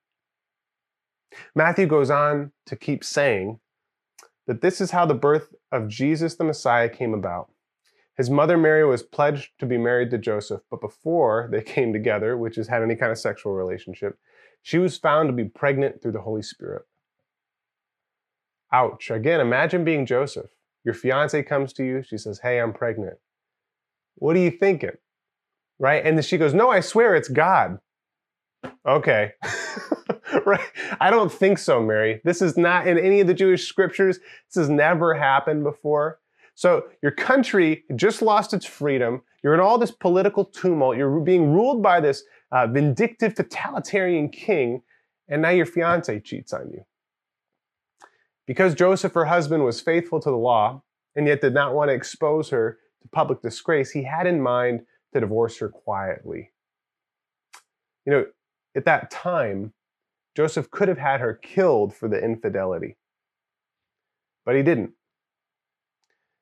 Matthew 1.54 1.86
goes 1.86 2.10
on 2.10 2.52
to 2.66 2.76
keep 2.76 3.04
saying 3.04 3.60
that 4.46 4.62
this 4.62 4.80
is 4.80 4.92
how 4.92 5.06
the 5.06 5.14
birth 5.14 5.54
of 5.70 5.88
Jesus 5.88 6.34
the 6.34 6.44
Messiah 6.44 6.88
came 6.88 7.14
about. 7.14 7.50
His 8.18 8.28
mother 8.28 8.58
Mary 8.58 8.84
was 8.84 9.04
pledged 9.04 9.52
to 9.60 9.64
be 9.64 9.78
married 9.78 10.10
to 10.10 10.18
Joseph, 10.18 10.62
but 10.70 10.80
before 10.80 11.48
they 11.52 11.62
came 11.62 11.92
together, 11.92 12.36
which 12.36 12.58
is 12.58 12.66
had 12.66 12.82
any 12.82 12.96
kind 12.96 13.12
of 13.12 13.18
sexual 13.18 13.52
relationship, 13.52 14.18
she 14.60 14.78
was 14.78 14.98
found 14.98 15.28
to 15.28 15.32
be 15.32 15.44
pregnant 15.44 16.02
through 16.02 16.12
the 16.12 16.20
Holy 16.20 16.42
Spirit. 16.42 16.82
Ouch. 18.72 19.10
Again, 19.10 19.40
imagine 19.40 19.84
being 19.84 20.04
Joseph. 20.04 20.50
Your 20.84 20.94
fiance 20.94 21.42
comes 21.44 21.72
to 21.74 21.84
you. 21.84 22.02
She 22.02 22.18
says, 22.18 22.40
Hey, 22.40 22.60
I'm 22.60 22.72
pregnant. 22.72 23.18
What 24.16 24.36
are 24.36 24.40
you 24.40 24.50
thinking? 24.50 24.96
Right? 25.78 26.04
And 26.04 26.18
then 26.18 26.24
she 26.24 26.38
goes, 26.38 26.52
No, 26.52 26.68
I 26.70 26.80
swear 26.80 27.14
it's 27.14 27.28
God. 27.28 27.78
Okay. 28.84 29.32
right? 30.44 30.60
I 31.00 31.10
don't 31.10 31.32
think 31.32 31.58
so, 31.58 31.80
Mary. 31.80 32.20
This 32.24 32.42
is 32.42 32.56
not 32.56 32.88
in 32.88 32.98
any 32.98 33.20
of 33.20 33.28
the 33.28 33.34
Jewish 33.34 33.68
scriptures. 33.68 34.18
This 34.48 34.56
has 34.56 34.68
never 34.68 35.14
happened 35.14 35.62
before. 35.62 36.18
So 36.58 36.86
your 37.04 37.12
country 37.12 37.84
just 37.94 38.20
lost 38.20 38.52
its 38.52 38.66
freedom. 38.66 39.22
You're 39.44 39.54
in 39.54 39.60
all 39.60 39.78
this 39.78 39.92
political 39.92 40.44
tumult. 40.44 40.96
You're 40.96 41.20
being 41.20 41.52
ruled 41.52 41.84
by 41.84 42.00
this 42.00 42.24
uh, 42.50 42.66
vindictive, 42.66 43.36
totalitarian 43.36 44.28
king, 44.28 44.82
and 45.28 45.40
now 45.40 45.50
your 45.50 45.66
fiance 45.66 46.18
cheats 46.18 46.52
on 46.52 46.68
you. 46.72 46.84
Because 48.44 48.74
Joseph, 48.74 49.12
her 49.12 49.26
husband, 49.26 49.62
was 49.62 49.80
faithful 49.80 50.18
to 50.18 50.30
the 50.30 50.36
law 50.36 50.82
and 51.14 51.28
yet 51.28 51.40
did 51.40 51.54
not 51.54 51.76
want 51.76 51.90
to 51.90 51.94
expose 51.94 52.48
her 52.48 52.78
to 53.02 53.08
public 53.10 53.40
disgrace, 53.40 53.92
he 53.92 54.02
had 54.02 54.26
in 54.26 54.42
mind 54.42 54.80
to 55.14 55.20
divorce 55.20 55.58
her 55.58 55.68
quietly. 55.68 56.50
You 58.04 58.12
know, 58.12 58.26
at 58.74 58.84
that 58.84 59.12
time, 59.12 59.74
Joseph 60.36 60.72
could 60.72 60.88
have 60.88 60.98
had 60.98 61.20
her 61.20 61.34
killed 61.34 61.94
for 61.94 62.08
the 62.08 62.18
infidelity, 62.18 62.96
but 64.44 64.56
he 64.56 64.64
didn't. 64.64 64.94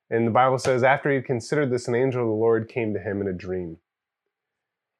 And 0.08 0.26
the 0.26 0.32
Bible 0.32 0.58
says, 0.58 0.84
after 0.84 1.10
he 1.10 1.16
had 1.16 1.25
considered 1.25 1.70
this, 1.70 1.88
an 1.88 1.94
angel 1.94 2.22
of 2.22 2.28
the 2.28 2.34
Lord 2.34 2.68
came 2.68 2.94
to 2.94 3.00
him 3.00 3.20
in 3.20 3.28
a 3.28 3.32
dream 3.32 3.78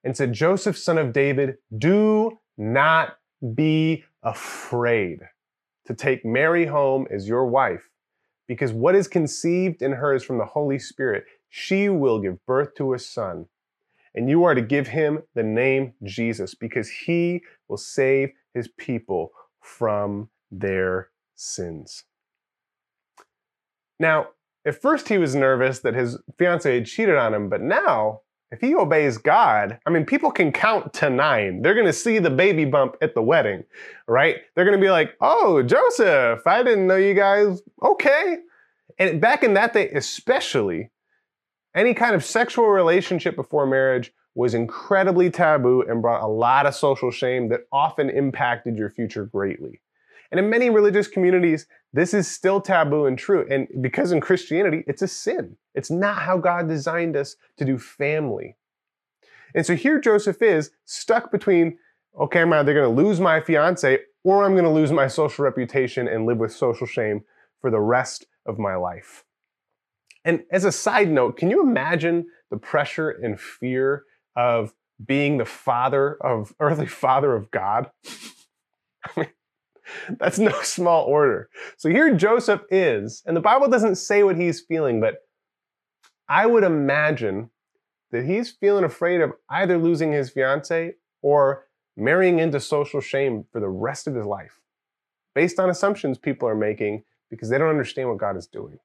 and 0.03 0.17
said, 0.17 0.33
Joseph, 0.33 0.77
son 0.77 0.99
of 0.99 1.13
David, 1.13 1.59
do 1.77 2.39
not 2.57 3.19
be 3.55 4.05
afraid 4.23 5.21
to 5.85 5.95
take 5.95 6.25
Mary 6.25 6.67
home 6.67 7.07
as 7.11 7.29
your 7.29 7.47
wife, 7.47 7.89
because 8.49 8.73
what 8.73 8.97
is 8.97 9.07
conceived 9.07 9.83
in 9.83 9.93
her 9.93 10.15
is 10.15 10.25
from 10.25 10.39
the 10.39 10.45
Holy 10.45 10.79
Spirit. 10.79 11.25
She 11.49 11.89
will 11.89 12.21
give 12.21 12.45
birth 12.45 12.75
to 12.77 12.95
a 12.95 12.99
son, 12.99 13.47
and 14.15 14.29
you 14.29 14.43
are 14.45 14.55
to 14.55 14.61
give 14.61 14.89
him 14.89 15.23
the 15.35 15.45
name 15.45 15.95
Jesus 16.03 16.55
because 16.55 16.89
he 16.89 17.43
will 17.69 17.77
save 17.77 18.31
his 18.55 18.69
people 18.69 19.31
from 19.61 20.31
their 20.51 21.11
sins. 21.35 22.05
Now, 24.01 24.29
at 24.67 24.81
first 24.81 25.09
he 25.09 25.17
was 25.17 25.35
nervous 25.35 25.79
that 25.81 25.95
his 25.95 26.19
fiance 26.39 26.73
had 26.73 26.87
cheated 26.87 27.17
on 27.17 27.33
him, 27.33 27.49
but 27.49 27.63
now 27.63 28.21
if 28.51 28.61
he 28.61 28.75
obeys 28.75 29.19
God, 29.19 29.79
I 29.87 29.91
mean, 29.91 30.05
people 30.05 30.31
can 30.31 30.53
count 30.53 30.93
to 30.95 31.11
nine. 31.11 31.63
They're 31.63 31.75
to 31.87 31.93
see 31.93 32.19
the 32.19 32.31
baby 32.31 32.65
bump 32.65 32.97
at 33.03 33.15
the 33.15 33.23
wedding, 33.23 33.65
right? 34.07 34.37
They're 34.55 34.65
to 34.79 34.85
be 34.85 34.91
like, 34.91 35.15
oh, 35.21 35.63
Joseph, 35.63 36.47
I 36.47 36.63
didn't 36.63 36.87
know 36.87 36.97
you 36.97 37.15
guys. 37.15 37.61
Okay. 37.83 38.39
And 38.99 39.21
back 39.21 39.43
in 39.43 39.55
that 39.55 39.73
day, 39.73 39.91
especially, 39.91 40.91
any 41.75 41.93
kind 41.93 42.15
of 42.15 42.25
sexual 42.25 42.69
relationship 42.69 43.35
before 43.37 43.67
marriage 43.67 44.13
was 44.35 44.55
incredibly 44.55 45.31
taboo 45.31 45.83
and 45.89 46.01
brought 46.01 46.23
a 46.23 46.29
lot 46.29 46.67
of 46.67 46.75
social 46.75 47.11
shame 47.11 47.49
that 47.49 47.63
often 47.73 48.11
impacted 48.11 48.79
your 48.79 48.91
future 48.91 49.25
greatly. 49.25 49.81
And 50.31 50.39
in 50.39 50.51
many 50.51 50.71
religious 50.71 51.09
communities, 51.09 51.67
this 51.93 52.13
is 52.15 52.29
still 52.29 52.61
taboo 52.61 53.07
and 53.07 53.19
true. 53.19 53.47
And 53.51 53.69
because 53.81 54.13
in 54.13 54.21
Christianity, 54.21 54.85
it's 54.87 55.03
a 55.03 55.09
sin. 55.09 55.57
It's 55.75 55.91
not 55.91 56.19
how 56.19 56.39
God 56.39 56.69
designed 56.69 57.17
us 57.17 57.37
to 57.59 57.65
do 57.65 57.79
family. 57.79 58.57
And 59.55 59.65
so 59.65 59.75
here 59.75 60.01
Joseph 60.01 60.43
is 60.43 60.71
stuck 60.85 61.31
between, 61.31 61.79
okay, 62.21 62.41
I'm 62.41 62.53
either 62.53 62.75
going 62.75 62.95
to 62.95 63.03
lose 63.03 63.21
my 63.21 63.41
fiance 63.41 64.01
or 64.25 64.45
I'm 64.45 64.53
going 64.53 64.65
to 64.65 64.71
lose 64.71 64.93
my 64.93 65.07
social 65.07 65.45
reputation 65.45 66.09
and 66.09 66.27
live 66.27 66.39
with 66.39 66.53
social 66.53 66.87
shame 66.87 67.23
for 67.61 67.71
the 67.71 67.81
rest 67.81 68.27
of 68.45 68.59
my 68.59 68.75
life. 68.75 69.25
And 70.25 70.43
as 70.51 70.65
a 70.65 70.73
side 70.73 71.09
note, 71.09 71.37
can 71.37 71.51
you 71.51 71.63
imagine 71.63 72.27
the 72.51 72.57
pressure 72.57 73.11
and 73.11 73.41
fear 73.41 74.05
of 74.35 74.75
being 75.05 75.39
the 75.39 75.45
father 75.45 76.17
of 76.21 76.53
earthly 76.61 76.87
father 76.87 77.35
of 77.35 77.51
God? 77.51 77.91
I 79.05 79.21
mean, 79.21 79.29
that's 80.19 80.39
no 80.39 80.53
small 80.63 81.05
order. 81.05 81.49
So 81.77 81.89
here 81.89 82.15
Joseph 82.15 82.63
is, 82.71 83.23
and 83.27 83.37
the 83.37 83.41
Bible 83.41 83.69
doesn't 83.69 83.97
say 83.97 84.23
what 84.23 84.37
he's 84.37 84.61
feeling, 84.61 85.01
but 85.01 85.17
I 86.29 86.47
would 86.47 86.65
imagine 86.65 87.51
that 88.11 88.25
he's 88.25 88.51
feeling 88.51 88.85
afraid 88.85 89.21
of 89.21 89.33
either 89.51 89.79
losing 89.79 90.13
his 90.13 90.31
fiance 90.31 90.95
or 91.23 91.67
marrying 91.97 92.39
into 92.39 92.61
social 92.61 93.01
shame 93.01 93.45
for 93.53 93.61
the 93.61 93.69
rest 93.69 94.07
of 94.07 94.15
his 94.15 94.27
life, 94.27 94.61
based 95.35 95.59
on 95.59 95.71
assumptions 95.71 96.19
people 96.19 96.49
are 96.49 96.55
making 96.55 97.05
because 97.31 97.49
they 97.49 97.59
don't 97.59 97.69
understand 97.69 98.09
what 98.09 98.19
God 98.19 98.37
is 98.37 98.47
doing. 98.47 98.79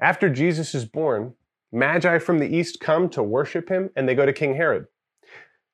After 0.00 0.28
Jesus 0.28 0.74
is 0.74 0.84
born, 0.84 1.34
Magi 1.72 2.18
from 2.18 2.38
the 2.38 2.54
east 2.54 2.80
come 2.80 3.08
to 3.10 3.22
worship 3.22 3.68
him 3.68 3.90
and 3.96 4.08
they 4.08 4.14
go 4.14 4.26
to 4.26 4.32
King 4.32 4.54
Herod 4.54 4.86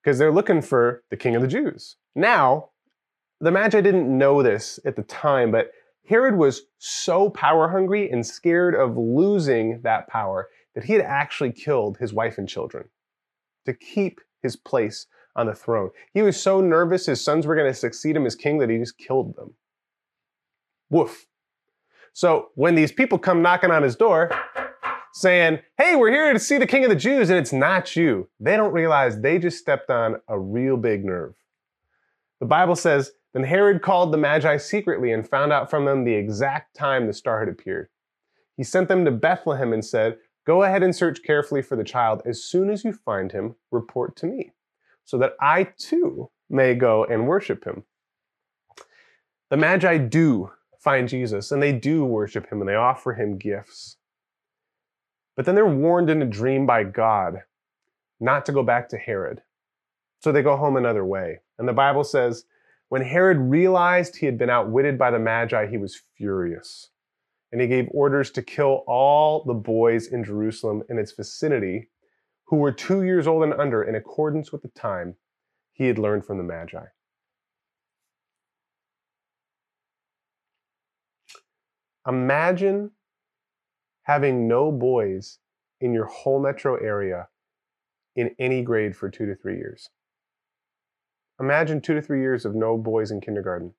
because 0.03 0.19
they're 0.19 0.33
looking 0.33 0.63
for 0.63 1.03
the 1.11 1.17
king 1.17 1.37
of 1.37 1.43
the 1.43 1.49
Jews. 1.49 1.97
Now, 2.15 2.71
the 3.41 3.51
Magi 3.51 3.81
didn't 3.81 4.17
know 4.17 4.43
this 4.43 4.79
at 4.85 4.97
the 4.97 5.03
time, 5.03 5.51
but 5.51 5.71
Herod 6.09 6.37
was 6.37 6.63
so 6.79 7.31
power 7.31 7.69
hungry 7.69 8.11
and 8.11 8.27
scared 8.27 8.75
of 8.75 8.97
losing 8.97 9.81
that 9.83 10.09
power 10.09 10.49
that 10.75 10.85
he 10.85 10.93
had 10.93 11.03
actually 11.03 11.53
killed 11.53 11.99
his 11.99 12.13
wife 12.13 12.39
and 12.39 12.49
children 12.49 12.89
to 13.65 13.73
keep 13.73 14.21
his 14.43 14.57
place 14.57 15.07
on 15.37 15.47
the 15.47 15.55
throne. 15.55 15.91
He 16.13 16.23
was 16.23 16.41
so 16.41 16.61
nervous 16.61 17.07
his 17.07 17.25
sons 17.25 17.47
were 17.47 17.57
going 17.57 17.71
to 17.71 17.79
succeed 17.79 18.17
him 18.17 18.27
as 18.27 18.35
king 18.35 18.59
that 18.59 18.71
he 18.71 18.79
just 18.79 18.99
killed 18.99 19.35
them. 19.37 19.55
Woof. 20.91 21.27
So 22.13 22.51
when 22.55 22.75
these 22.75 22.93
people 22.93 23.19
come 23.19 23.43
knocking 23.43 23.71
on 23.71 23.83
his 23.83 23.97
door 23.97 24.31
saying, 25.13 25.61
Hey, 25.79 25.97
we're 25.97 26.13
here 26.13 26.33
to 26.33 26.39
see 26.39 26.59
the 26.59 26.67
king 26.67 26.85
of 26.85 26.91
the 26.91 26.97
Jews, 26.97 27.31
and 27.31 27.39
it's 27.39 27.53
not 27.53 27.97
you, 27.97 28.29
they 28.39 28.57
don't 28.57 28.73
realize 28.73 29.21
they 29.21 29.39
just 29.39 29.59
stepped 29.59 29.91
on 29.91 30.17
a 30.29 30.39
real 30.39 30.77
big 30.77 31.05
nerve. 31.05 31.35
The 32.41 32.47
Bible 32.47 32.77
says 32.77 33.13
then 33.35 33.45
Herod 33.45 33.83
called 33.83 34.13
the 34.13 34.17
Magi 34.17 34.57
secretly 34.57 35.13
and 35.13 35.29
found 35.29 35.53
out 35.53 35.69
from 35.69 35.85
them 35.85 36.05
the 36.05 36.15
exact 36.15 36.75
time 36.75 37.07
the 37.07 37.13
star 37.13 37.41
had 37.41 37.49
appeared. 37.49 37.89
He 38.57 38.63
sent 38.63 38.89
them 38.89 39.05
to 39.05 39.11
Bethlehem 39.11 39.73
and 39.73 39.85
said, 39.85 40.17
Go 40.47 40.63
ahead 40.63 40.83
and 40.83 40.95
search 40.95 41.23
carefully 41.23 41.61
for 41.61 41.75
the 41.75 41.85
child. 41.85 42.23
As 42.25 42.45
soon 42.45 42.71
as 42.71 42.85
you 42.85 42.93
find 42.93 43.33
him, 43.33 43.57
report 43.73 44.15
to 44.17 44.27
me, 44.27 44.53
so 45.05 45.19
that 45.19 45.35
I 45.41 45.65
too 45.77 46.31
may 46.49 46.75
go 46.75 47.05
and 47.05 47.27
worship 47.27 47.65
him. 47.65 47.83
The 49.51 49.57
Magi 49.57 49.99
do 49.99 50.53
find 50.79 51.09
Jesus 51.09 51.51
and 51.51 51.63
they 51.63 51.73
do 51.73 52.05
worship 52.05 52.51
him 52.51 52.61
and 52.61 52.69
they 52.69 52.75
offer 52.75 53.15
him 53.15 53.39
gifts. 53.39 53.97
But 55.37 55.47
then 55.47 55.55
they're 55.55 55.67
warned 55.67 56.11
in 56.11 56.23
a 56.23 56.27
dream 56.27 56.67
by 56.67 56.85
God 56.85 57.43
not 58.21 58.47
to 58.47 58.53
go 58.53 58.63
back 58.63 58.89
to 58.91 58.99
Herod. 58.99 59.43
So 60.21 60.31
they 60.31 60.43
go 60.43 60.57
home 60.57 60.77
another 60.77 61.05
way. 61.05 61.41
And 61.59 61.67
the 61.67 61.73
Bible 61.73 62.05
says 62.05 62.45
when 62.95 63.03
Herod 63.03 63.39
realized 63.39 64.15
he 64.15 64.27
had 64.27 64.39
been 64.39 64.49
outwitted 64.49 64.97
by 64.97 65.11
the 65.11 65.19
Magi, 65.19 65.67
he 65.67 65.79
was 65.79 66.01
furious. 66.17 66.91
And 67.51 67.61
he 67.61 67.67
gave 67.67 67.89
orders 67.91 68.31
to 68.31 68.41
kill 68.41 68.85
all 68.87 69.43
the 69.43 69.53
boys 69.53 70.07
in 70.07 70.23
Jerusalem 70.23 70.85
and 70.89 71.01
its 71.01 71.11
vicinity 71.11 71.91
who 72.47 72.59
were 72.59 72.71
two 72.71 73.03
years 73.03 73.27
old 73.27 73.43
and 73.43 73.53
under 73.53 73.83
in 73.83 73.97
accordance 73.97 74.53
with 74.53 74.63
the 74.63 74.69
time 74.69 75.17
he 75.73 75.89
had 75.89 75.99
learned 75.99 76.25
from 76.25 76.39
the 76.39 76.45
Magi. 76.45 76.85
Imagine 82.07 82.93
having 84.03 84.47
no 84.47 84.71
boys 84.71 85.41
in 85.81 85.93
your 85.93 86.07
whole 86.07 86.41
metro 86.41 86.77
area 86.77 87.27
in 88.15 88.37
any 88.39 88.63
grade 88.63 88.95
for 88.95 89.11
two 89.11 89.27
to 89.27 89.35
three 89.35 89.57
years. 89.57 89.91
Imagine 91.41 91.81
two 91.81 91.95
to 91.95 92.03
three 92.03 92.21
years 92.21 92.45
of 92.45 92.55
no 92.55 92.77
boys 92.77 93.11
in 93.11 93.21
kindergarten. 93.21 93.75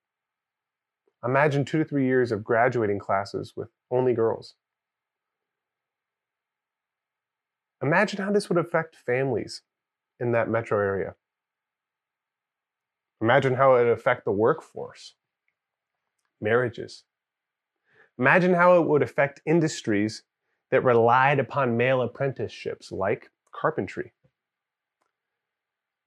Imagine 1.24 1.64
two 1.64 1.80
to 1.80 1.86
three 1.86 2.06
years 2.06 2.32
of 2.32 2.44
graduating 2.44 3.00
classes 3.00 3.54
with 3.56 3.70
only 3.90 4.14
girls. 4.14 4.56
Imagine 7.82 8.24
how 8.24 8.32
this 8.32 8.50
would 8.50 8.58
affect 8.58 8.96
families 8.96 9.62
in 10.20 10.32
that 10.34 10.50
metro 10.50 10.80
area. 10.80 11.16
Imagine 13.22 13.56
how 13.56 13.76
it 13.76 13.86
would 13.86 13.94
affect 13.94 14.26
the 14.26 14.32
workforce, 14.32 15.16
marriages. 16.42 17.04
Imagine 18.20 18.54
how 18.54 18.80
it 18.80 18.88
would 18.88 19.02
affect 19.02 19.42
industries 19.46 20.24
that 20.72 20.84
relied 20.84 21.40
upon 21.40 21.78
male 21.78 22.02
apprenticeships 22.02 22.92
like 22.92 23.30
carpentry 23.54 24.14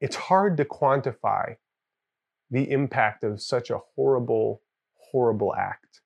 it's 0.01 0.17
hard 0.17 0.57
to 0.57 0.65
quantify 0.65 1.57
the 2.51 2.71
impact 2.71 3.25
of 3.25 3.41
such 3.41 3.71
a 3.71 3.81
horrible, 3.95 4.63
horrible 5.11 5.55
act. 5.55 6.01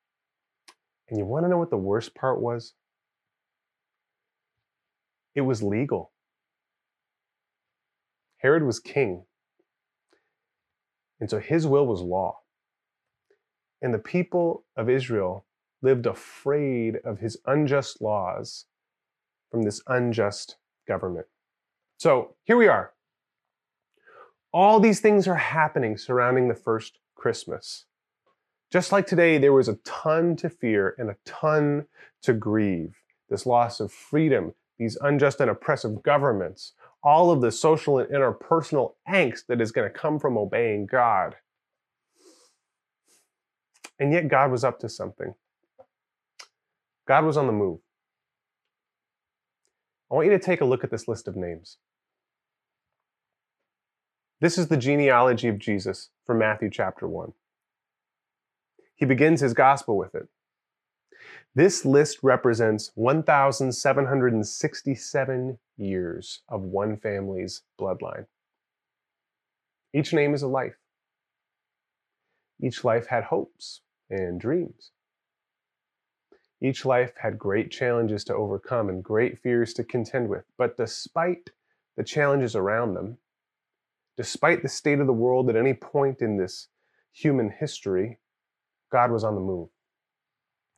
And 1.08 1.18
you 1.18 1.24
want 1.24 1.44
to 1.44 1.48
know 1.48 1.58
what 1.58 1.70
the 1.70 1.76
worst 1.76 2.14
part 2.14 2.40
was? 2.40 2.74
It 5.34 5.42
was 5.42 5.62
legal. 5.62 6.12
Herod 8.38 8.64
was 8.64 8.80
king. 8.80 9.24
And 11.20 11.30
so 11.30 11.38
his 11.38 11.66
will 11.66 11.86
was 11.86 12.00
law. 12.00 12.40
And 13.80 13.94
the 13.94 13.98
people 13.98 14.64
of 14.76 14.88
Israel 14.88 15.46
lived 15.80 16.06
afraid 16.06 16.96
of 17.04 17.18
his 17.18 17.38
unjust 17.46 18.00
laws 18.00 18.66
from 19.50 19.62
this 19.62 19.82
unjust 19.86 20.56
government. 20.88 21.26
So 21.98 22.34
here 22.44 22.56
we 22.56 22.68
are, 22.68 22.92
all 24.52 24.80
these 24.80 25.00
things 25.00 25.26
are 25.26 25.36
happening 25.36 25.96
surrounding 25.96 26.48
the 26.48 26.54
first 26.54 26.98
Christmas. 27.14 27.86
Just 28.70 28.92
like 28.92 29.06
today, 29.06 29.38
there 29.38 29.52
was 29.52 29.68
a 29.68 29.78
ton 29.84 30.36
to 30.36 30.48
fear 30.48 30.94
and 30.98 31.10
a 31.10 31.16
ton 31.24 31.86
to 32.22 32.32
grieve. 32.32 32.96
This 33.28 33.46
loss 33.46 33.80
of 33.80 33.92
freedom, 33.92 34.54
these 34.78 34.96
unjust 35.00 35.40
and 35.40 35.50
oppressive 35.50 36.02
governments, 36.02 36.72
all 37.02 37.30
of 37.30 37.40
the 37.40 37.50
social 37.50 37.98
and 37.98 38.08
interpersonal 38.10 38.94
angst 39.08 39.46
that 39.46 39.60
is 39.60 39.72
going 39.72 39.90
to 39.90 39.98
come 39.98 40.18
from 40.18 40.36
obeying 40.36 40.86
God. 40.86 41.36
And 43.98 44.12
yet, 44.12 44.28
God 44.28 44.50
was 44.50 44.64
up 44.64 44.80
to 44.80 44.88
something. 44.88 45.34
God 47.06 47.24
was 47.24 47.36
on 47.36 47.46
the 47.46 47.52
move. 47.52 47.80
I 50.10 50.14
want 50.14 50.26
you 50.26 50.32
to 50.32 50.38
take 50.38 50.60
a 50.60 50.66
look 50.66 50.84
at 50.84 50.90
this 50.90 51.08
list 51.08 51.28
of 51.28 51.36
names. 51.36 51.78
This 54.42 54.58
is 54.58 54.66
the 54.66 54.76
genealogy 54.76 55.46
of 55.46 55.60
Jesus 55.60 56.10
from 56.26 56.40
Matthew 56.40 56.68
chapter 56.68 57.06
1. 57.06 57.32
He 58.96 59.04
begins 59.04 59.40
his 59.40 59.54
gospel 59.54 59.96
with 59.96 60.16
it. 60.16 60.26
This 61.54 61.84
list 61.84 62.18
represents 62.24 62.90
1,767 62.96 65.58
years 65.76 66.40
of 66.48 66.62
one 66.62 66.96
family's 66.96 67.62
bloodline. 67.80 68.26
Each 69.94 70.12
name 70.12 70.34
is 70.34 70.42
a 70.42 70.48
life. 70.48 70.74
Each 72.60 72.82
life 72.82 73.06
had 73.06 73.22
hopes 73.22 73.82
and 74.10 74.40
dreams. 74.40 74.90
Each 76.60 76.84
life 76.84 77.12
had 77.16 77.38
great 77.38 77.70
challenges 77.70 78.24
to 78.24 78.34
overcome 78.34 78.88
and 78.88 79.04
great 79.04 79.38
fears 79.38 79.72
to 79.74 79.84
contend 79.84 80.28
with. 80.28 80.46
But 80.58 80.76
despite 80.76 81.50
the 81.96 82.02
challenges 82.02 82.56
around 82.56 82.94
them, 82.94 83.18
despite 84.16 84.62
the 84.62 84.68
state 84.68 85.00
of 85.00 85.06
the 85.06 85.12
world 85.12 85.48
at 85.48 85.56
any 85.56 85.74
point 85.74 86.20
in 86.20 86.36
this 86.36 86.68
human 87.12 87.50
history, 87.50 88.18
God 88.90 89.10
was 89.10 89.24
on 89.24 89.34
the 89.34 89.40
move. 89.40 89.68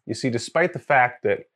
You 0.07 0.15
see, 0.15 0.31
despite 0.31 0.73
the 0.73 0.79
fact 0.79 1.23
that 1.25 1.47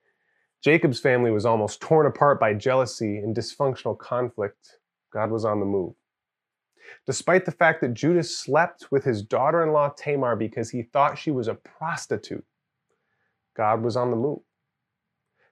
Jacob's 0.62 1.01
family 1.01 1.31
was 1.31 1.47
almost 1.47 1.81
torn 1.81 2.07
apart 2.07 2.41
by 2.41 2.55
jealousy 2.55 3.19
and 3.19 3.37
dysfunctional 3.37 3.97
conflict, 3.97 4.79
God 5.12 5.31
was 5.31 5.45
on 5.45 5.61
the 5.61 5.67
move. 5.67 5.95
Despite 7.07 7.45
the 7.45 7.53
fact 7.53 7.81
that 7.81 7.95
Judas 7.95 8.37
slept 8.37 8.91
with 8.91 9.05
his 9.05 9.23
daughter 9.23 9.62
in 9.62 9.73
law 9.73 9.91
Tamar 9.97 10.37
because 10.37 10.71
he 10.71 10.83
thought 10.83 11.19
she 11.19 11.31
was 11.31 11.49
a 11.49 11.55
prostitute, 11.55 12.45
God 13.57 13.83
was 13.83 13.97
on 13.97 14.11
the 14.11 14.17
move. 14.17 14.41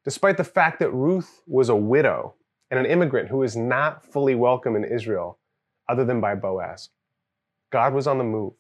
Despite 0.05 0.37
the 0.37 0.45
fact 0.45 0.79
that 0.79 0.93
Ruth 0.93 1.43
was 1.47 1.69
a 1.69 1.77
widow 1.77 2.35
and 2.71 2.81
an 2.81 2.87
immigrant 2.87 3.29
who 3.29 3.39
was 3.39 3.57
not 3.57 4.05
fully 4.05 4.35
welcome 4.35 4.77
in 4.77 4.85
Israel, 4.85 5.39
other 5.89 6.05
than 6.05 6.21
by 6.21 6.35
Boaz, 6.35 6.91
God 7.71 7.95
was 7.95 8.07
on 8.07 8.19
the 8.19 8.25
move. 8.25 8.55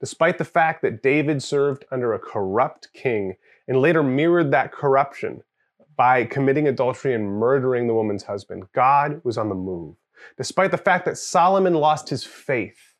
Despite 0.00 0.38
the 0.38 0.44
fact 0.44 0.82
that 0.82 1.02
David 1.02 1.42
served 1.42 1.84
under 1.90 2.14
a 2.14 2.18
corrupt 2.18 2.92
king 2.94 3.36
and 3.68 3.80
later 3.80 4.02
mirrored 4.02 4.50
that 4.50 4.72
corruption 4.72 5.42
by 5.96 6.24
committing 6.24 6.66
adultery 6.66 7.14
and 7.14 7.26
murdering 7.26 7.86
the 7.86 7.94
woman's 7.94 8.22
husband, 8.22 8.64
God 8.72 9.20
was 9.24 9.36
on 9.36 9.50
the 9.50 9.54
move. 9.54 9.96
Despite 10.38 10.70
the 10.70 10.78
fact 10.78 11.04
that 11.04 11.18
Solomon 11.18 11.74
lost 11.74 12.08
his 12.08 12.24
faith, 12.24 12.94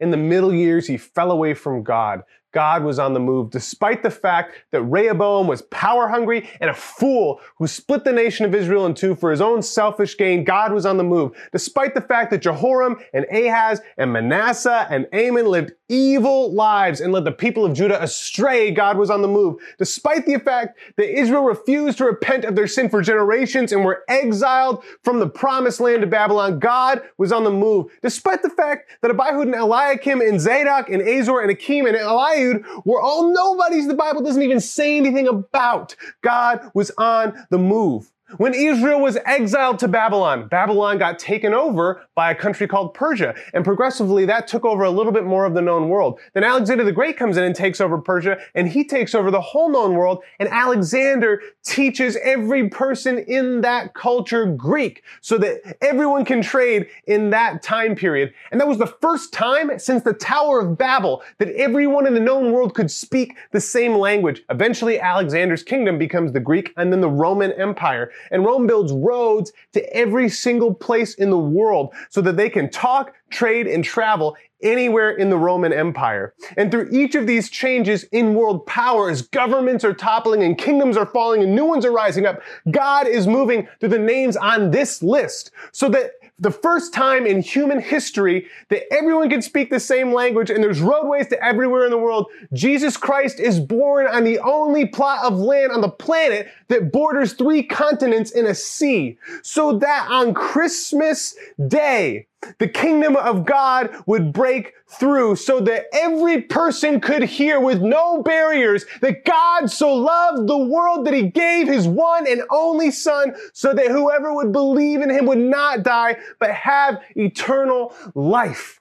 in 0.00 0.10
the 0.10 0.16
middle 0.16 0.52
years 0.52 0.86
he 0.86 0.96
fell 0.96 1.30
away 1.30 1.54
from 1.54 1.84
God, 1.84 2.22
God 2.52 2.82
was 2.82 2.98
on 2.98 3.14
the 3.14 3.20
move, 3.20 3.50
despite 3.50 4.02
the 4.02 4.10
fact 4.10 4.54
that 4.72 4.82
Rehoboam 4.82 5.46
was 5.46 5.62
power 5.62 6.08
hungry 6.08 6.48
and 6.60 6.70
a 6.70 6.74
fool 6.74 7.40
who 7.56 7.66
split 7.66 8.04
the 8.04 8.12
nation 8.12 8.44
of 8.44 8.54
Israel 8.54 8.86
in 8.86 8.94
two 8.94 9.14
for 9.14 9.30
his 9.30 9.40
own 9.40 9.62
selfish 9.62 10.16
gain. 10.16 10.44
God 10.44 10.72
was 10.72 10.86
on 10.86 10.96
the 10.96 11.04
move, 11.04 11.32
despite 11.52 11.94
the 11.94 12.00
fact 12.00 12.30
that 12.30 12.42
Jehoram 12.42 12.96
and 13.12 13.26
Ahaz 13.30 13.80
and 13.96 14.12
Manasseh 14.12 14.86
and 14.90 15.06
Amon 15.14 15.46
lived 15.46 15.72
evil 15.90 16.52
lives 16.52 17.00
and 17.00 17.12
led 17.12 17.24
the 17.24 17.32
people 17.32 17.66
of 17.66 17.74
Judah 17.74 18.02
astray. 18.02 18.70
God 18.70 18.96
was 18.96 19.10
on 19.10 19.20
the 19.20 19.28
move, 19.28 19.60
despite 19.76 20.24
the 20.24 20.38
fact 20.38 20.78
that 20.96 21.18
Israel 21.18 21.42
refused 21.42 21.98
to 21.98 22.04
repent 22.04 22.44
of 22.44 22.54
their 22.54 22.68
sin 22.68 22.88
for 22.88 23.02
generations 23.02 23.72
and 23.72 23.84
were 23.84 24.04
exiled 24.08 24.84
from 25.02 25.18
the 25.18 25.28
promised 25.28 25.80
land 25.80 26.02
to 26.02 26.06
Babylon. 26.06 26.58
God 26.58 27.02
was 27.18 27.32
on 27.32 27.44
the 27.44 27.50
move, 27.50 27.90
despite 28.02 28.42
the 28.42 28.50
fact 28.50 28.90
that 29.02 29.10
Abihud 29.10 29.42
and 29.42 29.54
Eliakim 29.54 30.20
and 30.20 30.40
Zadok 30.40 30.88
and 30.88 31.02
Azor 31.02 31.40
and 31.40 31.50
Akim 31.50 31.86
and 31.86 31.96
Eliud 31.96 32.64
were 32.84 33.00
all 33.00 33.32
nobodies 33.32 33.88
the 33.88 33.94
Bible 33.94 34.22
doesn't 34.22 34.42
even 34.42 34.60
say 34.60 34.96
anything 34.96 35.26
about. 35.26 35.96
God 36.22 36.70
was 36.74 36.92
on 36.96 37.46
the 37.50 37.58
move. 37.58 38.10
When 38.36 38.54
Israel 38.54 39.00
was 39.00 39.18
exiled 39.24 39.80
to 39.80 39.88
Babylon, 39.88 40.46
Babylon 40.46 40.98
got 40.98 41.18
taken 41.18 41.52
over 41.52 42.02
by 42.14 42.30
a 42.30 42.34
country 42.34 42.68
called 42.68 42.94
Persia, 42.94 43.34
and 43.54 43.64
progressively 43.64 44.24
that 44.26 44.46
took 44.46 44.64
over 44.64 44.84
a 44.84 44.90
little 44.90 45.10
bit 45.10 45.24
more 45.24 45.46
of 45.46 45.54
the 45.54 45.62
known 45.62 45.88
world. 45.88 46.20
Then 46.34 46.44
Alexander 46.44 46.84
the 46.84 46.92
Great 46.92 47.16
comes 47.16 47.36
in 47.36 47.42
and 47.42 47.56
takes 47.56 47.80
over 47.80 47.98
Persia, 47.98 48.38
and 48.54 48.68
he 48.68 48.84
takes 48.84 49.16
over 49.16 49.32
the 49.32 49.40
whole 49.40 49.68
known 49.68 49.94
world, 49.94 50.22
and 50.38 50.48
Alexander 50.48 51.42
teaches 51.64 52.16
every 52.22 52.68
person 52.68 53.18
in 53.18 53.62
that 53.62 53.94
culture 53.94 54.46
Greek 54.46 55.02
so 55.20 55.36
that 55.38 55.76
everyone 55.82 56.24
can 56.24 56.40
trade 56.40 56.86
in 57.06 57.30
that 57.30 57.62
time 57.62 57.96
period. 57.96 58.32
And 58.52 58.60
that 58.60 58.68
was 58.68 58.78
the 58.78 58.86
first 58.86 59.32
time 59.32 59.76
since 59.78 60.04
the 60.04 60.14
Tower 60.14 60.60
of 60.60 60.78
Babel 60.78 61.22
that 61.38 61.48
everyone 61.56 62.06
in 62.06 62.14
the 62.14 62.20
known 62.20 62.52
world 62.52 62.74
could 62.74 62.90
speak 62.90 63.36
the 63.50 63.60
same 63.60 63.94
language. 63.94 64.42
Eventually, 64.50 65.00
Alexander's 65.00 65.64
kingdom 65.64 65.98
becomes 65.98 66.32
the 66.32 66.40
Greek 66.40 66.72
and 66.76 66.92
then 66.92 67.00
the 67.00 67.08
Roman 67.08 67.52
Empire. 67.52 68.12
And 68.30 68.44
Rome 68.44 68.66
builds 68.66 68.92
roads 68.92 69.52
to 69.72 69.96
every 69.96 70.28
single 70.28 70.74
place 70.74 71.14
in 71.14 71.30
the 71.30 71.38
world 71.38 71.94
so 72.08 72.20
that 72.20 72.36
they 72.36 72.50
can 72.50 72.70
talk, 72.70 73.14
trade, 73.30 73.66
and 73.66 73.84
travel 73.84 74.36
anywhere 74.62 75.10
in 75.10 75.30
the 75.30 75.36
Roman 75.36 75.72
Empire. 75.72 76.34
And 76.56 76.70
through 76.70 76.90
each 76.92 77.14
of 77.14 77.26
these 77.26 77.50
changes 77.50 78.04
in 78.04 78.34
world 78.34 78.66
power, 78.66 79.10
as 79.10 79.22
governments 79.22 79.84
are 79.84 79.94
toppling 79.94 80.42
and 80.42 80.58
kingdoms 80.58 80.96
are 80.96 81.06
falling 81.06 81.42
and 81.42 81.54
new 81.54 81.64
ones 81.64 81.84
are 81.84 81.92
rising 81.92 82.26
up, 82.26 82.40
God 82.70 83.06
is 83.06 83.26
moving 83.26 83.68
through 83.78 83.90
the 83.90 83.98
names 83.98 84.36
on 84.36 84.70
this 84.70 85.02
list 85.02 85.50
so 85.72 85.88
that 85.90 86.12
the 86.40 86.50
first 86.50 86.94
time 86.94 87.26
in 87.26 87.42
human 87.42 87.80
history 87.80 88.46
that 88.70 88.92
everyone 88.92 89.28
can 89.28 89.42
speak 89.42 89.70
the 89.70 89.78
same 89.78 90.12
language 90.12 90.50
and 90.50 90.64
there's 90.64 90.80
roadways 90.80 91.28
to 91.28 91.44
everywhere 91.44 91.84
in 91.84 91.90
the 91.90 91.98
world. 91.98 92.26
Jesus 92.54 92.96
Christ 92.96 93.38
is 93.38 93.60
born 93.60 94.06
on 94.06 94.24
the 94.24 94.38
only 94.38 94.86
plot 94.86 95.24
of 95.24 95.38
land 95.38 95.70
on 95.70 95.82
the 95.82 95.88
planet 95.88 96.48
that 96.68 96.90
borders 96.90 97.34
three 97.34 97.62
continents 97.62 98.30
in 98.30 98.46
a 98.46 98.54
sea. 98.54 99.18
So 99.42 99.78
that 99.78 100.08
on 100.10 100.32
Christmas 100.32 101.36
Day, 101.68 102.26
the 102.58 102.68
kingdom 102.68 103.16
of 103.16 103.44
God 103.44 103.94
would 104.06 104.32
break 104.32 104.72
through 104.88 105.36
so 105.36 105.60
that 105.60 105.86
every 105.92 106.42
person 106.42 107.00
could 107.00 107.22
hear 107.22 107.60
with 107.60 107.80
no 107.82 108.22
barriers 108.22 108.86
that 109.02 109.24
God 109.24 109.70
so 109.70 109.94
loved 109.94 110.48
the 110.48 110.56
world 110.56 111.06
that 111.06 111.14
he 111.14 111.24
gave 111.24 111.68
his 111.68 111.86
one 111.86 112.26
and 112.26 112.42
only 112.50 112.90
son 112.90 113.34
so 113.52 113.74
that 113.74 113.88
whoever 113.88 114.34
would 114.34 114.52
believe 114.52 115.02
in 115.02 115.10
him 115.10 115.26
would 115.26 115.38
not 115.38 115.82
die 115.82 116.16
but 116.38 116.50
have 116.52 117.02
eternal 117.14 117.94
life. 118.14 118.80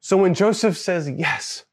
So 0.00 0.16
when 0.16 0.34
Joseph 0.34 0.76
says 0.76 1.10
yes 1.10 1.64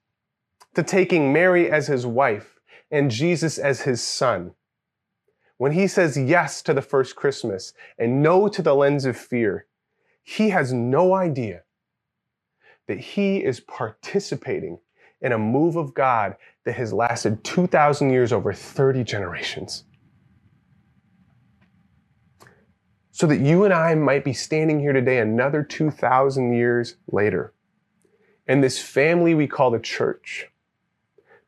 to 0.75 0.83
taking 0.83 1.33
Mary 1.33 1.69
as 1.69 1.87
his 1.87 2.05
wife 2.05 2.59
and 2.89 3.11
Jesus 3.11 3.57
as 3.57 3.81
his 3.81 4.01
son, 4.01 4.53
when 5.61 5.73
he 5.73 5.85
says 5.85 6.17
yes 6.17 6.63
to 6.63 6.73
the 6.73 6.81
first 6.81 7.15
Christmas 7.15 7.73
and 7.99 8.23
no 8.23 8.47
to 8.47 8.63
the 8.63 8.73
lens 8.73 9.05
of 9.05 9.15
fear, 9.15 9.67
he 10.23 10.49
has 10.49 10.73
no 10.73 11.13
idea 11.13 11.61
that 12.87 12.97
he 12.97 13.43
is 13.43 13.59
participating 13.59 14.79
in 15.21 15.31
a 15.31 15.37
move 15.37 15.75
of 15.75 15.93
God 15.93 16.35
that 16.65 16.73
has 16.73 16.91
lasted 16.91 17.43
2,000 17.43 18.09
years 18.09 18.33
over 18.33 18.51
30 18.51 19.03
generations. 19.03 19.83
So 23.11 23.27
that 23.27 23.39
you 23.39 23.63
and 23.63 23.71
I 23.71 23.93
might 23.93 24.23
be 24.23 24.33
standing 24.33 24.79
here 24.79 24.93
today 24.93 25.19
another 25.19 25.61
2,000 25.61 26.53
years 26.53 26.95
later. 27.11 27.53
And 28.47 28.63
this 28.63 28.81
family 28.81 29.35
we 29.35 29.45
call 29.45 29.69
the 29.69 29.77
church, 29.77 30.47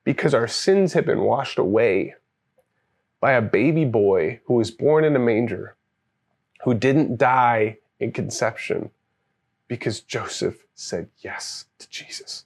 because 0.04 0.36
our 0.36 0.48
sins 0.48 0.94
have 0.94 1.08
been 1.08 1.22
washed 1.22 1.58
away 1.58 2.14
by 3.24 3.32
a 3.32 3.42
baby 3.42 3.86
boy 3.86 4.38
who 4.48 4.56
was 4.56 4.70
born 4.70 5.06
in 5.06 5.16
a 5.16 5.20
manger, 5.20 5.78
who 6.66 6.74
didn't 6.74 7.18
die 7.18 7.78
in 7.98 8.12
conception 8.12 8.90
because 9.70 10.02
Joseph 10.02 10.66
said 10.76 11.08
yes 11.20 11.68
to 11.80 11.90
Jesus. 11.90 12.44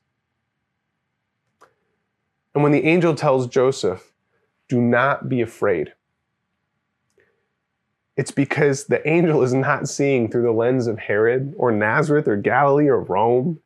And 2.54 2.62
when 2.62 2.74
the 2.74 2.84
angel 2.86 3.16
tells 3.16 3.48
Joseph, 3.48 4.14
do 4.70 4.80
not 4.80 5.28
be 5.28 5.42
afraid, 5.42 5.94
it's 8.16 8.30
because 8.30 8.86
the 8.86 9.02
angel 9.10 9.42
is 9.42 9.56
not 9.56 9.90
seeing 9.90 10.30
through 10.30 10.44
the 10.44 10.52
lens 10.52 10.86
of 10.86 11.00
Herod 11.00 11.56
or 11.58 11.72
Nazareth 11.72 12.28
or 12.28 12.38
Galilee 12.38 12.88
or 12.88 13.02
Rome. 13.02 13.62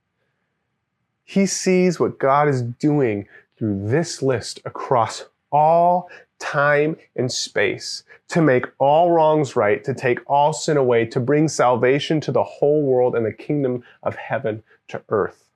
He 1.25 1.45
sees 1.45 1.99
what 1.99 2.19
God 2.19 2.47
is 2.47 2.61
doing 2.61 3.27
through 3.57 3.89
this 3.89 4.21
list 4.21 4.61
across 4.63 5.25
all 5.51 6.09
time, 6.41 6.97
and 7.15 7.31
space 7.31 8.03
to 8.31 8.41
make 8.41 8.65
all 8.79 9.11
wrongs 9.11 9.55
right, 9.55 9.83
to 9.83 9.93
take 9.93 10.19
all 10.25 10.53
sin 10.53 10.77
away, 10.77 11.05
to 11.05 11.19
bring 11.19 11.47
salvation 11.47 12.19
to 12.21 12.31
the 12.31 12.43
whole 12.43 12.81
world 12.81 13.15
and 13.15 13.25
the 13.25 13.33
kingdom 13.33 13.83
of 14.03 14.15
heaven 14.15 14.63
to 14.87 15.01
earth. 15.09 15.49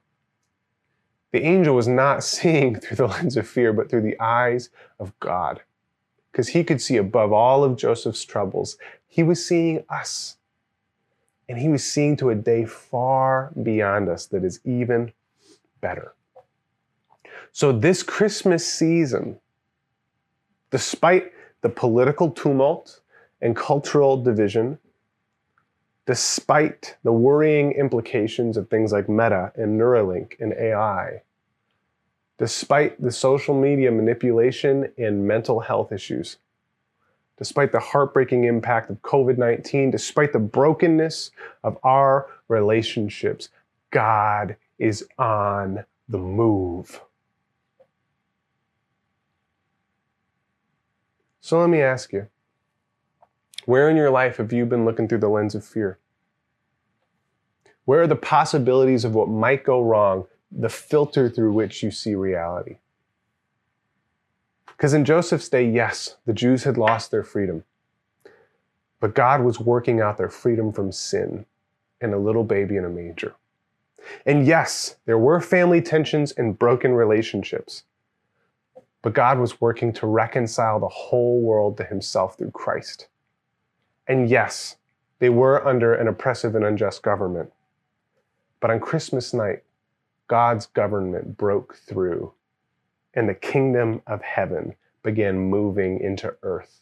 The 1.32 1.43
angel 1.43 1.76
was 1.76 1.88
not 1.88 2.24
seeing 2.36 2.76
through 2.76 2.98
the 2.98 3.08
lens 3.08 3.38
of 3.38 3.48
fear, 3.48 3.74
but 3.74 3.89
through 3.89 4.02
the 4.02 4.19
eyes 4.19 4.69
of 5.00 5.17
God. 5.19 5.62
Because 6.32 6.50
he 6.50 6.63
could 6.63 6.82
see 6.82 6.98
above 6.98 7.32
all 7.32 7.63
of 7.63 7.78
Joseph's 7.78 8.26
troubles. 8.26 8.78
He 9.08 9.24
was 9.24 9.45
seeing 9.45 9.86
us. 9.89 10.36
And 11.48 11.58
he 11.58 11.69
was 11.69 11.84
seeing 11.84 12.17
to 12.17 12.30
a 12.30 12.36
day 12.36 12.65
far 12.65 13.52
beyond 13.62 14.10
us 14.10 14.26
that 14.28 14.43
is 14.43 14.60
even 14.65 15.13
better. 15.80 16.13
So, 17.54 17.71
this 17.71 18.04
Christmas 18.04 18.67
season, 18.67 19.39
Despite 20.76 21.32
the 21.62 21.70
political 21.70 22.30
tumult 22.30 23.00
and 23.40 23.56
cultural 23.56 24.22
division, 24.22 24.78
despite 26.06 26.98
the 27.02 27.14
worrying 27.14 27.72
implications 27.72 28.58
of 28.58 28.70
things 28.70 28.92
like 28.92 29.08
Meta 29.08 29.54
and 29.56 29.80
Neuralink 29.80 30.38
and 30.42 30.52
AI, 30.52 31.22
despite 32.38 33.02
the 33.02 33.14
social 33.14 33.58
media 33.58 33.90
manipulation 33.90 34.92
and 34.98 35.26
mental 35.26 35.62
health 35.62 35.94
issues, 35.94 36.40
despite 37.38 37.72
the 37.72 37.80
heartbreaking 37.80 38.44
impact 38.44 38.90
of 38.90 39.02
COVID 39.02 39.38
19, 39.38 39.92
despite 39.92 40.34
the 40.34 40.40
brokenness 40.40 41.32
of 41.64 41.78
our 41.84 42.28
relationships, 42.50 43.48
God 43.92 44.58
is 44.78 45.08
on 45.18 45.86
the 46.10 46.18
move. 46.18 47.00
So 51.46 51.60
let 51.60 51.70
me 51.70 51.80
ask 51.80 52.12
you 52.12 52.26
where 53.66 53.88
in 53.88 53.96
your 53.96 54.10
life 54.10 54.38
have 54.38 54.52
you 54.52 54.66
been 54.66 54.84
looking 54.84 55.08
through 55.08 55.20
the 55.20 55.30
lens 55.30 55.54
of 55.54 55.64
fear? 55.64 56.00
Where 57.84 58.02
are 58.02 58.08
the 58.08 58.16
possibilities 58.16 59.06
of 59.06 59.14
what 59.14 59.30
might 59.30 59.64
go 59.64 59.80
wrong, 59.80 60.26
the 60.52 60.70
filter 60.70 61.30
through 61.30 61.54
which 61.54 61.84
you 61.84 61.92
see 61.92 62.16
reality? 62.16 62.78
Because 64.66 64.96
in 64.96 65.06
Joseph's 65.06 65.48
day, 65.48 65.70
yes, 65.70 66.16
the 66.26 66.34
Jews 66.34 66.64
had 66.64 66.80
lost 66.80 67.12
their 67.12 67.24
freedom. 67.24 67.64
But 69.00 69.14
God 69.14 69.42
was 69.42 69.60
working 69.60 70.02
out 70.02 70.18
their 70.18 70.30
freedom 70.30 70.74
from 70.74 70.92
sin 70.92 71.46
in 72.02 72.12
a 72.12 72.18
little 72.18 72.44
baby 72.44 72.76
in 72.76 72.86
a 72.86 72.90
manger. 72.90 73.36
And 74.26 74.48
yes, 74.48 74.96
there 75.06 75.20
were 75.20 75.40
family 75.40 75.84
tensions 75.84 76.32
and 76.32 76.58
broken 76.58 76.94
relationships. 76.94 77.84
But 79.06 79.13
God 79.13 79.38
was 79.38 79.62
working 79.62 79.94
to 79.94 80.08
reconcile 80.08 80.80
the 80.80 80.88
whole 80.88 81.39
world 81.39 81.78
to 81.78 81.84
himself 81.84 82.39
through 82.39 82.50
Christ. 82.50 83.08
And 84.08 84.28
yes, 84.28 84.78
they 85.20 85.30
were 85.30 85.63
under 85.63 85.94
an 85.94 86.08
oppressive 86.08 86.56
and 86.56 86.65
unjust 86.65 87.04
government. 87.04 87.54
But 88.60 88.72
on 88.72 88.80
Christmas 88.80 89.32
night, 89.32 89.62
God's 90.26 90.65
government 90.65 91.38
broke 91.38 91.76
through, 91.76 92.34
and 93.13 93.30
the 93.30 93.36
kingdom 93.36 94.02
of 94.08 94.24
heaven 94.24 94.74
began 95.04 95.38
moving 95.38 96.00
into 96.00 96.36
earth 96.41 96.82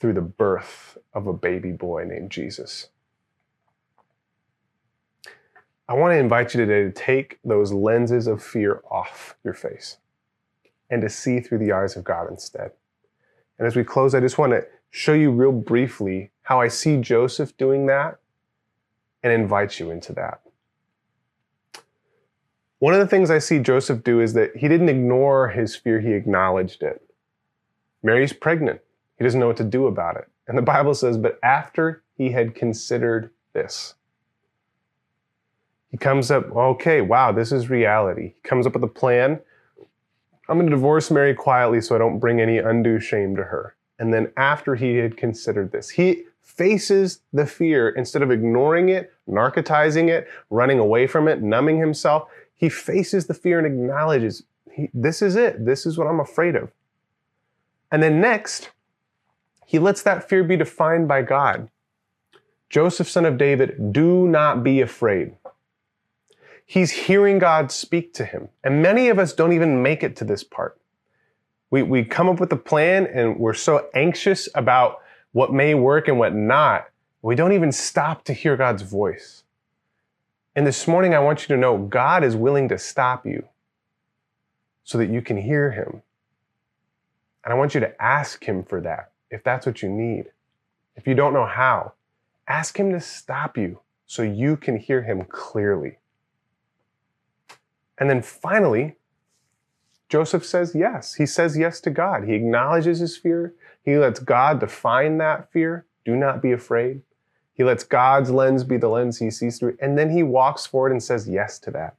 through 0.00 0.14
the 0.14 0.22
birth 0.22 0.96
of 1.12 1.26
a 1.26 1.34
baby 1.34 1.72
boy 1.72 2.04
named 2.04 2.30
Jesus. 2.30 2.88
I 5.86 5.92
want 5.92 6.12
to 6.12 6.18
invite 6.18 6.54
you 6.54 6.64
today 6.64 6.84
to 6.84 6.90
take 6.90 7.38
those 7.44 7.70
lenses 7.70 8.26
of 8.26 8.42
fear 8.42 8.80
off 8.90 9.36
your 9.44 9.52
face 9.52 9.98
and 10.90 11.02
to 11.02 11.08
see 11.08 11.40
through 11.40 11.58
the 11.58 11.72
eyes 11.72 11.96
of 11.96 12.04
God 12.04 12.30
instead. 12.30 12.72
And 13.58 13.66
as 13.66 13.76
we 13.76 13.84
close, 13.84 14.14
I 14.14 14.20
just 14.20 14.38
want 14.38 14.52
to 14.52 14.64
show 14.90 15.12
you 15.12 15.30
real 15.30 15.52
briefly 15.52 16.30
how 16.42 16.60
I 16.60 16.68
see 16.68 16.96
Joseph 16.96 17.56
doing 17.56 17.86
that 17.86 18.18
and 19.22 19.32
invite 19.32 19.78
you 19.78 19.90
into 19.90 20.12
that. 20.14 20.40
One 22.78 22.94
of 22.94 23.00
the 23.00 23.08
things 23.08 23.30
I 23.30 23.38
see 23.38 23.58
Joseph 23.58 24.04
do 24.04 24.20
is 24.20 24.34
that 24.34 24.56
he 24.56 24.68
didn't 24.68 24.88
ignore 24.88 25.48
his 25.48 25.74
fear, 25.74 26.00
he 26.00 26.12
acknowledged 26.12 26.82
it. 26.82 27.02
Mary's 28.02 28.32
pregnant. 28.32 28.80
He 29.18 29.24
doesn't 29.24 29.40
know 29.40 29.48
what 29.48 29.56
to 29.56 29.64
do 29.64 29.86
about 29.86 30.16
it. 30.16 30.28
And 30.46 30.56
the 30.56 30.62
Bible 30.62 30.94
says, 30.94 31.18
but 31.18 31.40
after 31.42 32.04
he 32.14 32.30
had 32.30 32.54
considered 32.54 33.30
this, 33.52 33.94
he 35.90 35.96
comes 35.96 36.30
up, 36.30 36.54
okay, 36.54 37.00
wow, 37.00 37.32
this 37.32 37.50
is 37.50 37.68
reality. 37.68 38.34
He 38.36 38.48
comes 38.48 38.66
up 38.66 38.74
with 38.74 38.84
a 38.84 38.88
plan. 38.88 39.40
I'm 40.48 40.56
going 40.56 40.68
to 40.68 40.74
divorce 40.74 41.10
Mary 41.10 41.34
quietly 41.34 41.80
so 41.80 41.94
I 41.94 41.98
don't 41.98 42.18
bring 42.18 42.40
any 42.40 42.58
undue 42.58 43.00
shame 43.00 43.36
to 43.36 43.44
her. 43.44 43.74
And 43.98 44.14
then 44.14 44.32
after 44.36 44.74
he 44.74 44.96
had 44.96 45.16
considered 45.16 45.72
this, 45.72 45.90
he 45.90 46.24
faces 46.40 47.20
the 47.32 47.46
fear 47.46 47.90
instead 47.90 48.22
of 48.22 48.30
ignoring 48.30 48.88
it, 48.88 49.12
narcotizing 49.28 50.08
it, 50.08 50.28
running 50.50 50.78
away 50.78 51.06
from 51.06 51.28
it, 51.28 51.42
numbing 51.42 51.78
himself. 51.78 52.28
He 52.54 52.68
faces 52.68 53.26
the 53.26 53.34
fear 53.34 53.58
and 53.58 53.66
acknowledges, 53.66 54.44
he, 54.72 54.88
this 54.94 55.20
is 55.20 55.36
it. 55.36 55.64
This 55.64 55.84
is 55.84 55.98
what 55.98 56.06
I'm 56.06 56.20
afraid 56.20 56.56
of. 56.56 56.72
And 57.92 58.02
then 58.02 58.20
next, 58.20 58.70
he 59.66 59.78
lets 59.78 60.02
that 60.02 60.28
fear 60.28 60.42
be 60.42 60.56
defined 60.56 61.08
by 61.08 61.22
God. 61.22 61.68
Joseph, 62.70 63.08
son 63.08 63.24
of 63.24 63.38
David, 63.38 63.92
do 63.92 64.26
not 64.26 64.62
be 64.64 64.80
afraid. 64.80 65.34
He's 66.70 66.90
hearing 66.90 67.38
God 67.38 67.72
speak 67.72 68.12
to 68.12 68.26
him. 68.26 68.50
And 68.62 68.82
many 68.82 69.08
of 69.08 69.18
us 69.18 69.32
don't 69.32 69.54
even 69.54 69.82
make 69.82 70.02
it 70.02 70.14
to 70.16 70.24
this 70.24 70.44
part. 70.44 70.78
We, 71.70 71.82
we 71.82 72.04
come 72.04 72.28
up 72.28 72.40
with 72.40 72.52
a 72.52 72.56
plan 72.56 73.06
and 73.06 73.38
we're 73.38 73.54
so 73.54 73.88
anxious 73.94 74.50
about 74.54 74.98
what 75.32 75.50
may 75.50 75.72
work 75.74 76.08
and 76.08 76.18
what 76.18 76.34
not. 76.34 76.90
We 77.22 77.34
don't 77.36 77.52
even 77.52 77.72
stop 77.72 78.22
to 78.24 78.34
hear 78.34 78.54
God's 78.54 78.82
voice. 78.82 79.44
And 80.54 80.66
this 80.66 80.86
morning, 80.86 81.14
I 81.14 81.20
want 81.20 81.40
you 81.40 81.54
to 81.54 81.56
know 81.56 81.78
God 81.78 82.22
is 82.22 82.36
willing 82.36 82.68
to 82.68 82.76
stop 82.76 83.24
you 83.24 83.48
so 84.84 84.98
that 84.98 85.08
you 85.08 85.22
can 85.22 85.38
hear 85.38 85.70
Him. 85.70 86.02
And 87.44 87.54
I 87.54 87.56
want 87.56 87.72
you 87.72 87.80
to 87.80 88.02
ask 88.02 88.44
Him 88.44 88.62
for 88.62 88.82
that 88.82 89.12
if 89.30 89.42
that's 89.42 89.64
what 89.64 89.80
you 89.80 89.88
need. 89.88 90.26
If 90.96 91.06
you 91.06 91.14
don't 91.14 91.32
know 91.32 91.46
how, 91.46 91.94
ask 92.46 92.78
Him 92.78 92.92
to 92.92 93.00
stop 93.00 93.56
you 93.56 93.80
so 94.06 94.22
you 94.22 94.58
can 94.58 94.76
hear 94.76 95.02
Him 95.02 95.24
clearly. 95.24 95.97
And 97.98 98.08
then 98.08 98.22
finally, 98.22 98.96
Joseph 100.08 100.44
says 100.44 100.74
yes. 100.74 101.14
He 101.14 101.26
says 101.26 101.58
yes 101.58 101.80
to 101.80 101.90
God. 101.90 102.24
He 102.24 102.34
acknowledges 102.34 103.00
his 103.00 103.16
fear. 103.16 103.54
He 103.82 103.96
lets 103.98 104.20
God 104.20 104.60
define 104.60 105.18
that 105.18 105.52
fear. 105.52 105.86
Do 106.04 106.16
not 106.16 106.40
be 106.40 106.52
afraid. 106.52 107.02
He 107.52 107.64
lets 107.64 107.84
God's 107.84 108.30
lens 108.30 108.64
be 108.64 108.76
the 108.76 108.88
lens 108.88 109.18
he 109.18 109.30
sees 109.30 109.58
through. 109.58 109.76
And 109.80 109.98
then 109.98 110.10
he 110.10 110.22
walks 110.22 110.64
forward 110.64 110.92
and 110.92 111.02
says 111.02 111.28
yes 111.28 111.58
to 111.60 111.70
that. 111.72 111.96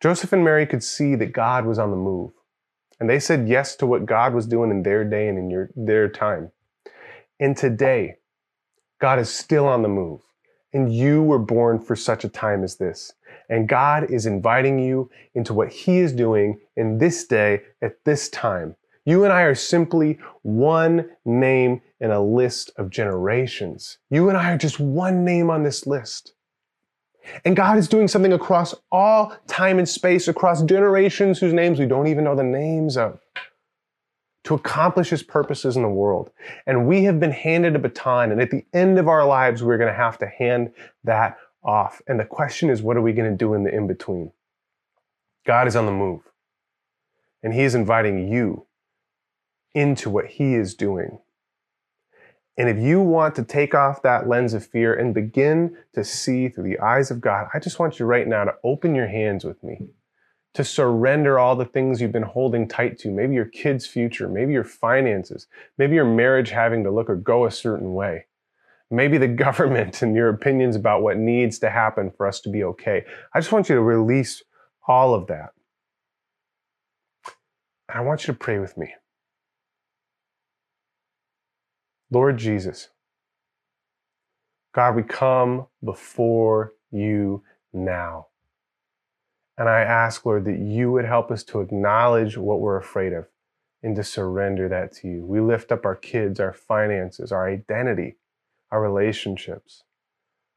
Joseph 0.00 0.32
and 0.32 0.44
Mary 0.44 0.66
could 0.66 0.84
see 0.84 1.14
that 1.14 1.32
God 1.32 1.64
was 1.64 1.78
on 1.78 1.90
the 1.90 1.96
move. 1.96 2.32
And 3.00 3.08
they 3.08 3.18
said 3.18 3.48
yes 3.48 3.74
to 3.76 3.86
what 3.86 4.06
God 4.06 4.34
was 4.34 4.46
doing 4.46 4.70
in 4.70 4.82
their 4.82 5.04
day 5.04 5.28
and 5.28 5.38
in 5.38 5.50
your, 5.50 5.70
their 5.74 6.08
time. 6.08 6.52
And 7.40 7.56
today, 7.56 8.16
God 9.00 9.18
is 9.18 9.28
still 9.28 9.66
on 9.66 9.82
the 9.82 9.88
move. 9.88 10.20
And 10.72 10.94
you 10.94 11.22
were 11.22 11.38
born 11.38 11.80
for 11.80 11.96
such 11.96 12.24
a 12.24 12.28
time 12.28 12.62
as 12.62 12.76
this. 12.76 13.12
And 13.52 13.68
God 13.68 14.10
is 14.10 14.24
inviting 14.24 14.78
you 14.78 15.10
into 15.34 15.52
what 15.52 15.70
He 15.70 15.98
is 15.98 16.14
doing 16.14 16.58
in 16.74 16.96
this 16.96 17.26
day 17.26 17.60
at 17.82 18.02
this 18.06 18.30
time. 18.30 18.76
You 19.04 19.24
and 19.24 19.32
I 19.32 19.42
are 19.42 19.54
simply 19.54 20.18
one 20.40 21.10
name 21.26 21.82
in 22.00 22.10
a 22.10 22.24
list 22.24 22.70
of 22.78 22.88
generations. 22.88 23.98
You 24.08 24.30
and 24.30 24.38
I 24.38 24.52
are 24.52 24.56
just 24.56 24.80
one 24.80 25.22
name 25.26 25.50
on 25.50 25.64
this 25.64 25.86
list. 25.86 26.32
And 27.44 27.54
God 27.54 27.76
is 27.76 27.88
doing 27.88 28.08
something 28.08 28.32
across 28.32 28.74
all 28.90 29.36
time 29.48 29.78
and 29.78 29.86
space, 29.86 30.28
across 30.28 30.62
generations 30.62 31.38
whose 31.38 31.52
names 31.52 31.78
we 31.78 31.84
don't 31.84 32.06
even 32.06 32.24
know 32.24 32.34
the 32.34 32.42
names 32.42 32.96
of, 32.96 33.20
to 34.44 34.54
accomplish 34.54 35.10
His 35.10 35.22
purposes 35.22 35.76
in 35.76 35.82
the 35.82 35.90
world. 35.90 36.30
And 36.66 36.88
we 36.88 37.04
have 37.04 37.20
been 37.20 37.32
handed 37.32 37.76
a 37.76 37.78
baton, 37.78 38.32
and 38.32 38.40
at 38.40 38.50
the 38.50 38.64
end 38.72 38.98
of 38.98 39.08
our 39.08 39.26
lives, 39.26 39.62
we're 39.62 39.76
going 39.76 39.92
to 39.92 39.94
have 39.94 40.16
to 40.20 40.26
hand 40.26 40.72
that 41.04 41.36
off. 41.64 42.02
And 42.06 42.18
the 42.18 42.24
question 42.24 42.70
is, 42.70 42.82
what 42.82 42.96
are 42.96 43.02
we 43.02 43.12
going 43.12 43.30
to 43.30 43.36
do 43.36 43.54
in 43.54 43.64
the 43.64 43.74
in 43.74 43.86
between? 43.86 44.32
God 45.46 45.66
is 45.66 45.76
on 45.76 45.86
the 45.86 45.92
move, 45.92 46.22
and 47.42 47.52
He 47.52 47.62
is 47.62 47.74
inviting 47.74 48.32
you 48.32 48.66
into 49.74 50.10
what 50.10 50.26
He 50.26 50.54
is 50.54 50.74
doing. 50.74 51.18
And 52.56 52.68
if 52.68 52.78
you 52.78 53.00
want 53.00 53.34
to 53.36 53.44
take 53.44 53.74
off 53.74 54.02
that 54.02 54.28
lens 54.28 54.52
of 54.52 54.66
fear 54.66 54.94
and 54.94 55.14
begin 55.14 55.76
to 55.94 56.04
see 56.04 56.48
through 56.48 56.64
the 56.64 56.78
eyes 56.78 57.10
of 57.10 57.20
God, 57.20 57.48
I 57.54 57.58
just 57.58 57.78
want 57.78 57.98
you 57.98 58.04
right 58.04 58.28
now 58.28 58.44
to 58.44 58.54
open 58.62 58.94
your 58.94 59.06
hands 59.06 59.42
with 59.42 59.62
me, 59.64 59.88
to 60.52 60.62
surrender 60.62 61.38
all 61.38 61.56
the 61.56 61.64
things 61.64 62.00
you've 62.00 62.12
been 62.12 62.22
holding 62.22 62.68
tight 62.68 62.98
to, 62.98 63.10
maybe 63.10 63.34
your 63.34 63.46
kid's 63.46 63.86
future, 63.86 64.28
maybe 64.28 64.52
your 64.52 64.64
finances, 64.64 65.46
maybe 65.78 65.94
your 65.94 66.04
marriage 66.04 66.50
having 66.50 66.84
to 66.84 66.90
look 66.90 67.08
or 67.08 67.16
go 67.16 67.46
a 67.46 67.50
certain 67.50 67.94
way 67.94 68.26
maybe 68.92 69.18
the 69.18 69.28
government 69.46 70.02
and 70.02 70.14
your 70.14 70.28
opinions 70.28 70.76
about 70.76 71.02
what 71.02 71.16
needs 71.16 71.58
to 71.60 71.70
happen 71.70 72.10
for 72.10 72.26
us 72.26 72.40
to 72.40 72.48
be 72.48 72.62
okay. 72.62 73.04
I 73.34 73.40
just 73.40 73.50
want 73.50 73.68
you 73.68 73.74
to 73.74 73.82
release 73.82 74.42
all 74.86 75.14
of 75.14 75.26
that. 75.28 75.50
And 77.88 77.98
I 77.98 78.00
want 78.02 78.26
you 78.26 78.32
to 78.32 78.38
pray 78.38 78.58
with 78.58 78.76
me. 78.76 78.94
Lord 82.10 82.36
Jesus, 82.36 82.88
God, 84.74 84.96
we 84.96 85.02
come 85.02 85.66
before 85.82 86.74
you 86.90 87.42
now. 87.72 88.26
And 89.56 89.68
I 89.68 89.80
ask, 89.80 90.24
Lord, 90.24 90.44
that 90.46 90.58
you 90.58 90.90
would 90.92 91.04
help 91.04 91.30
us 91.30 91.42
to 91.44 91.60
acknowledge 91.60 92.36
what 92.36 92.60
we're 92.60 92.78
afraid 92.78 93.12
of 93.12 93.28
and 93.82 93.96
to 93.96 94.04
surrender 94.04 94.68
that 94.68 94.92
to 94.96 95.08
you. 95.08 95.26
We 95.26 95.40
lift 95.40 95.72
up 95.72 95.84
our 95.84 95.94
kids, 95.94 96.40
our 96.40 96.52
finances, 96.52 97.32
our 97.32 97.48
identity 97.48 98.16
our 98.72 98.80
relationships, 98.80 99.84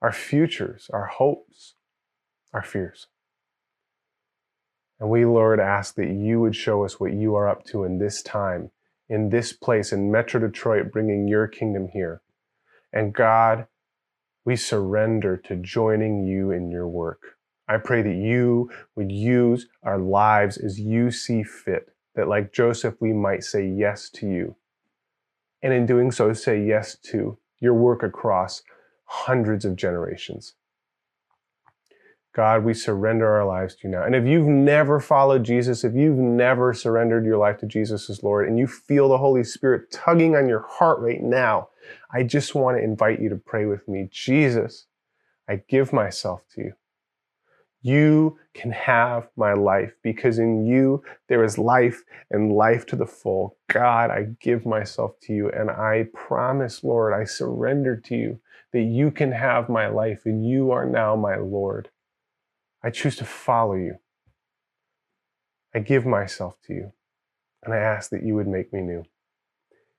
our 0.01 0.11
futures, 0.13 0.89
our 0.91 1.05
hopes, 1.05 1.75
our 2.53 2.63
fears. 2.63 3.07
And 4.99 5.09
we, 5.09 5.25
Lord, 5.25 5.59
ask 5.59 5.95
that 5.95 6.07
you 6.07 6.39
would 6.39 6.55
show 6.55 6.85
us 6.85 6.99
what 6.99 7.13
you 7.13 7.35
are 7.35 7.49
up 7.49 7.65
to 7.65 7.83
in 7.83 7.99
this 7.99 8.23
time, 8.23 8.71
in 9.09 9.29
this 9.29 9.51
place, 9.51 9.91
in 9.91 10.09
Metro 10.09 10.39
Detroit, 10.39 10.91
bringing 10.93 11.27
your 11.27 11.47
kingdom 11.47 11.89
here. 11.91 12.21
And 12.93 13.13
God, 13.13 13.67
we 14.45 14.55
surrender 14.55 15.35
to 15.35 15.57
joining 15.57 16.25
you 16.25 16.51
in 16.51 16.71
your 16.71 16.87
work. 16.87 17.35
I 17.67 17.77
pray 17.77 18.01
that 18.01 18.15
you 18.15 18.71
would 18.95 19.11
use 19.11 19.67
our 19.83 19.97
lives 19.97 20.57
as 20.57 20.79
you 20.79 21.11
see 21.11 21.43
fit, 21.43 21.89
that 22.15 22.29
like 22.29 22.53
Joseph, 22.53 22.95
we 23.01 23.11
might 23.11 23.43
say 23.43 23.67
yes 23.67 24.09
to 24.11 24.27
you. 24.27 24.55
And 25.61 25.73
in 25.73 25.85
doing 25.85 26.11
so, 26.11 26.31
say 26.31 26.63
yes 26.63 26.97
to 27.09 27.37
your 27.65 27.73
work 27.73 28.03
across 28.03 28.63
hundreds 29.05 29.65
of 29.65 29.75
generations. 29.75 30.53
God, 32.35 32.63
we 32.65 32.73
surrender 32.73 33.27
our 33.27 33.45
lives 33.45 33.75
to 33.75 33.87
you 33.87 33.91
now. 33.91 34.03
And 34.03 34.13
if 34.13 34.25
you've 34.25 34.47
never 34.47 34.99
followed 34.99 35.43
Jesus, 35.45 35.83
if 35.83 35.95
you've 35.95 36.17
never 36.17 36.73
surrendered 36.73 37.25
your 37.25 37.37
life 37.37 37.59
to 37.59 37.65
Jesus 37.65 38.09
as 38.09 38.23
Lord, 38.23 38.47
and 38.47 38.59
you 38.59 38.67
feel 38.67 39.07
the 39.07 39.17
Holy 39.17 39.43
Spirit 39.43 39.89
tugging 39.89 40.35
on 40.35 40.49
your 40.49 40.65
heart 40.67 40.99
right 40.99 41.21
now, 41.21 41.69
I 42.11 42.23
just 42.23 42.53
want 42.53 42.77
to 42.77 42.83
invite 42.83 43.21
you 43.21 43.29
to 43.29 43.37
pray 43.37 43.65
with 43.65 43.87
me. 43.87 44.09
Jesus, 44.11 44.85
I 45.47 45.61
give 45.67 45.93
myself 45.93 46.43
to 46.55 46.61
you. 46.61 46.73
You 47.85 48.39
can 48.55 48.71
have 48.71 49.27
my 49.37 49.53
life 49.53 49.93
because 50.01 50.39
in 50.39 50.65
you 50.65 51.03
there 51.29 51.43
is 51.43 51.59
life 51.59 52.03
and 52.31 52.51
life 52.51 52.87
to 52.87 52.95
the 52.95 53.05
full. 53.05 53.57
God, 53.67 54.09
I 54.09 54.29
give 54.41 54.65
myself 54.65 55.19
to 55.21 55.33
you 55.33 55.51
and 55.51 55.69
I 55.69 56.07
promise, 56.11 56.83
Lord, 56.83 57.13
I 57.13 57.25
surrender 57.25 57.95
to 57.95 58.15
you 58.15 58.39
that 58.73 58.81
you 58.81 59.11
can 59.11 59.33
have 59.33 59.69
my 59.69 59.85
life 59.85 60.23
and 60.25 60.43
you 60.43 60.71
are 60.71 60.87
now 60.87 61.15
my 61.15 61.35
Lord. 61.35 61.89
I 62.83 62.89
choose 62.89 63.17
to 63.17 63.23
follow 63.23 63.75
you. 63.75 63.97
I 65.75 65.77
give 65.77 66.07
myself 66.07 66.57
to 66.65 66.73
you, 66.73 66.93
and 67.61 67.71
I 67.71 67.77
ask 67.77 68.09
that 68.09 68.23
you 68.23 68.33
would 68.33 68.47
make 68.47 68.73
me 68.73 68.81
new. 68.81 69.03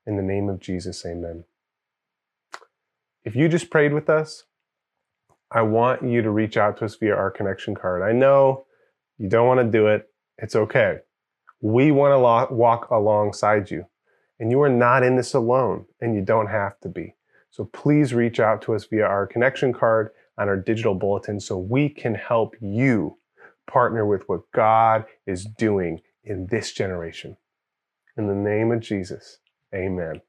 In 0.08 0.16
the 0.16 0.24
name 0.24 0.48
of 0.48 0.58
Jesus, 0.58 1.06
amen. 1.06 1.44
If 3.24 3.36
you 3.36 3.48
just 3.48 3.70
prayed 3.70 3.92
with 3.92 4.10
us, 4.10 4.42
I 5.50 5.62
want 5.62 6.02
you 6.02 6.22
to 6.22 6.30
reach 6.30 6.56
out 6.56 6.78
to 6.78 6.84
us 6.84 6.96
via 6.96 7.14
our 7.14 7.30
connection 7.30 7.74
card. 7.74 8.02
I 8.02 8.12
know 8.12 8.66
you 9.18 9.28
don't 9.28 9.46
want 9.46 9.60
to 9.60 9.78
do 9.78 9.86
it, 9.86 10.08
it's 10.38 10.56
okay. 10.56 10.98
We 11.60 11.90
want 11.90 12.12
to 12.12 12.18
lo- 12.18 12.48
walk 12.50 12.90
alongside 12.90 13.70
you, 13.70 13.86
and 14.38 14.50
you 14.50 14.60
are 14.62 14.68
not 14.68 15.02
in 15.02 15.16
this 15.16 15.34
alone, 15.34 15.86
and 16.00 16.14
you 16.14 16.20
don't 16.20 16.48
have 16.48 16.78
to 16.80 16.88
be. 16.88 17.14
So 17.50 17.64
please 17.64 18.12
reach 18.12 18.38
out 18.40 18.60
to 18.62 18.74
us 18.74 18.84
via 18.84 19.04
our 19.04 19.26
connection 19.26 19.72
card 19.72 20.10
on 20.36 20.48
our 20.48 20.56
digital 20.56 20.94
bulletin 20.94 21.40
so 21.40 21.56
we 21.56 21.88
can 21.88 22.14
help 22.14 22.54
you 22.60 23.16
partner 23.66 24.04
with 24.04 24.28
what 24.28 24.42
God 24.52 25.06
is 25.26 25.46
doing 25.58 26.00
in 26.24 26.48
this 26.50 26.72
generation. 26.72 27.36
In 28.16 28.26
the 28.26 28.34
name 28.34 28.72
of 28.72 28.80
Jesus, 28.80 29.38
amen. 29.74 30.20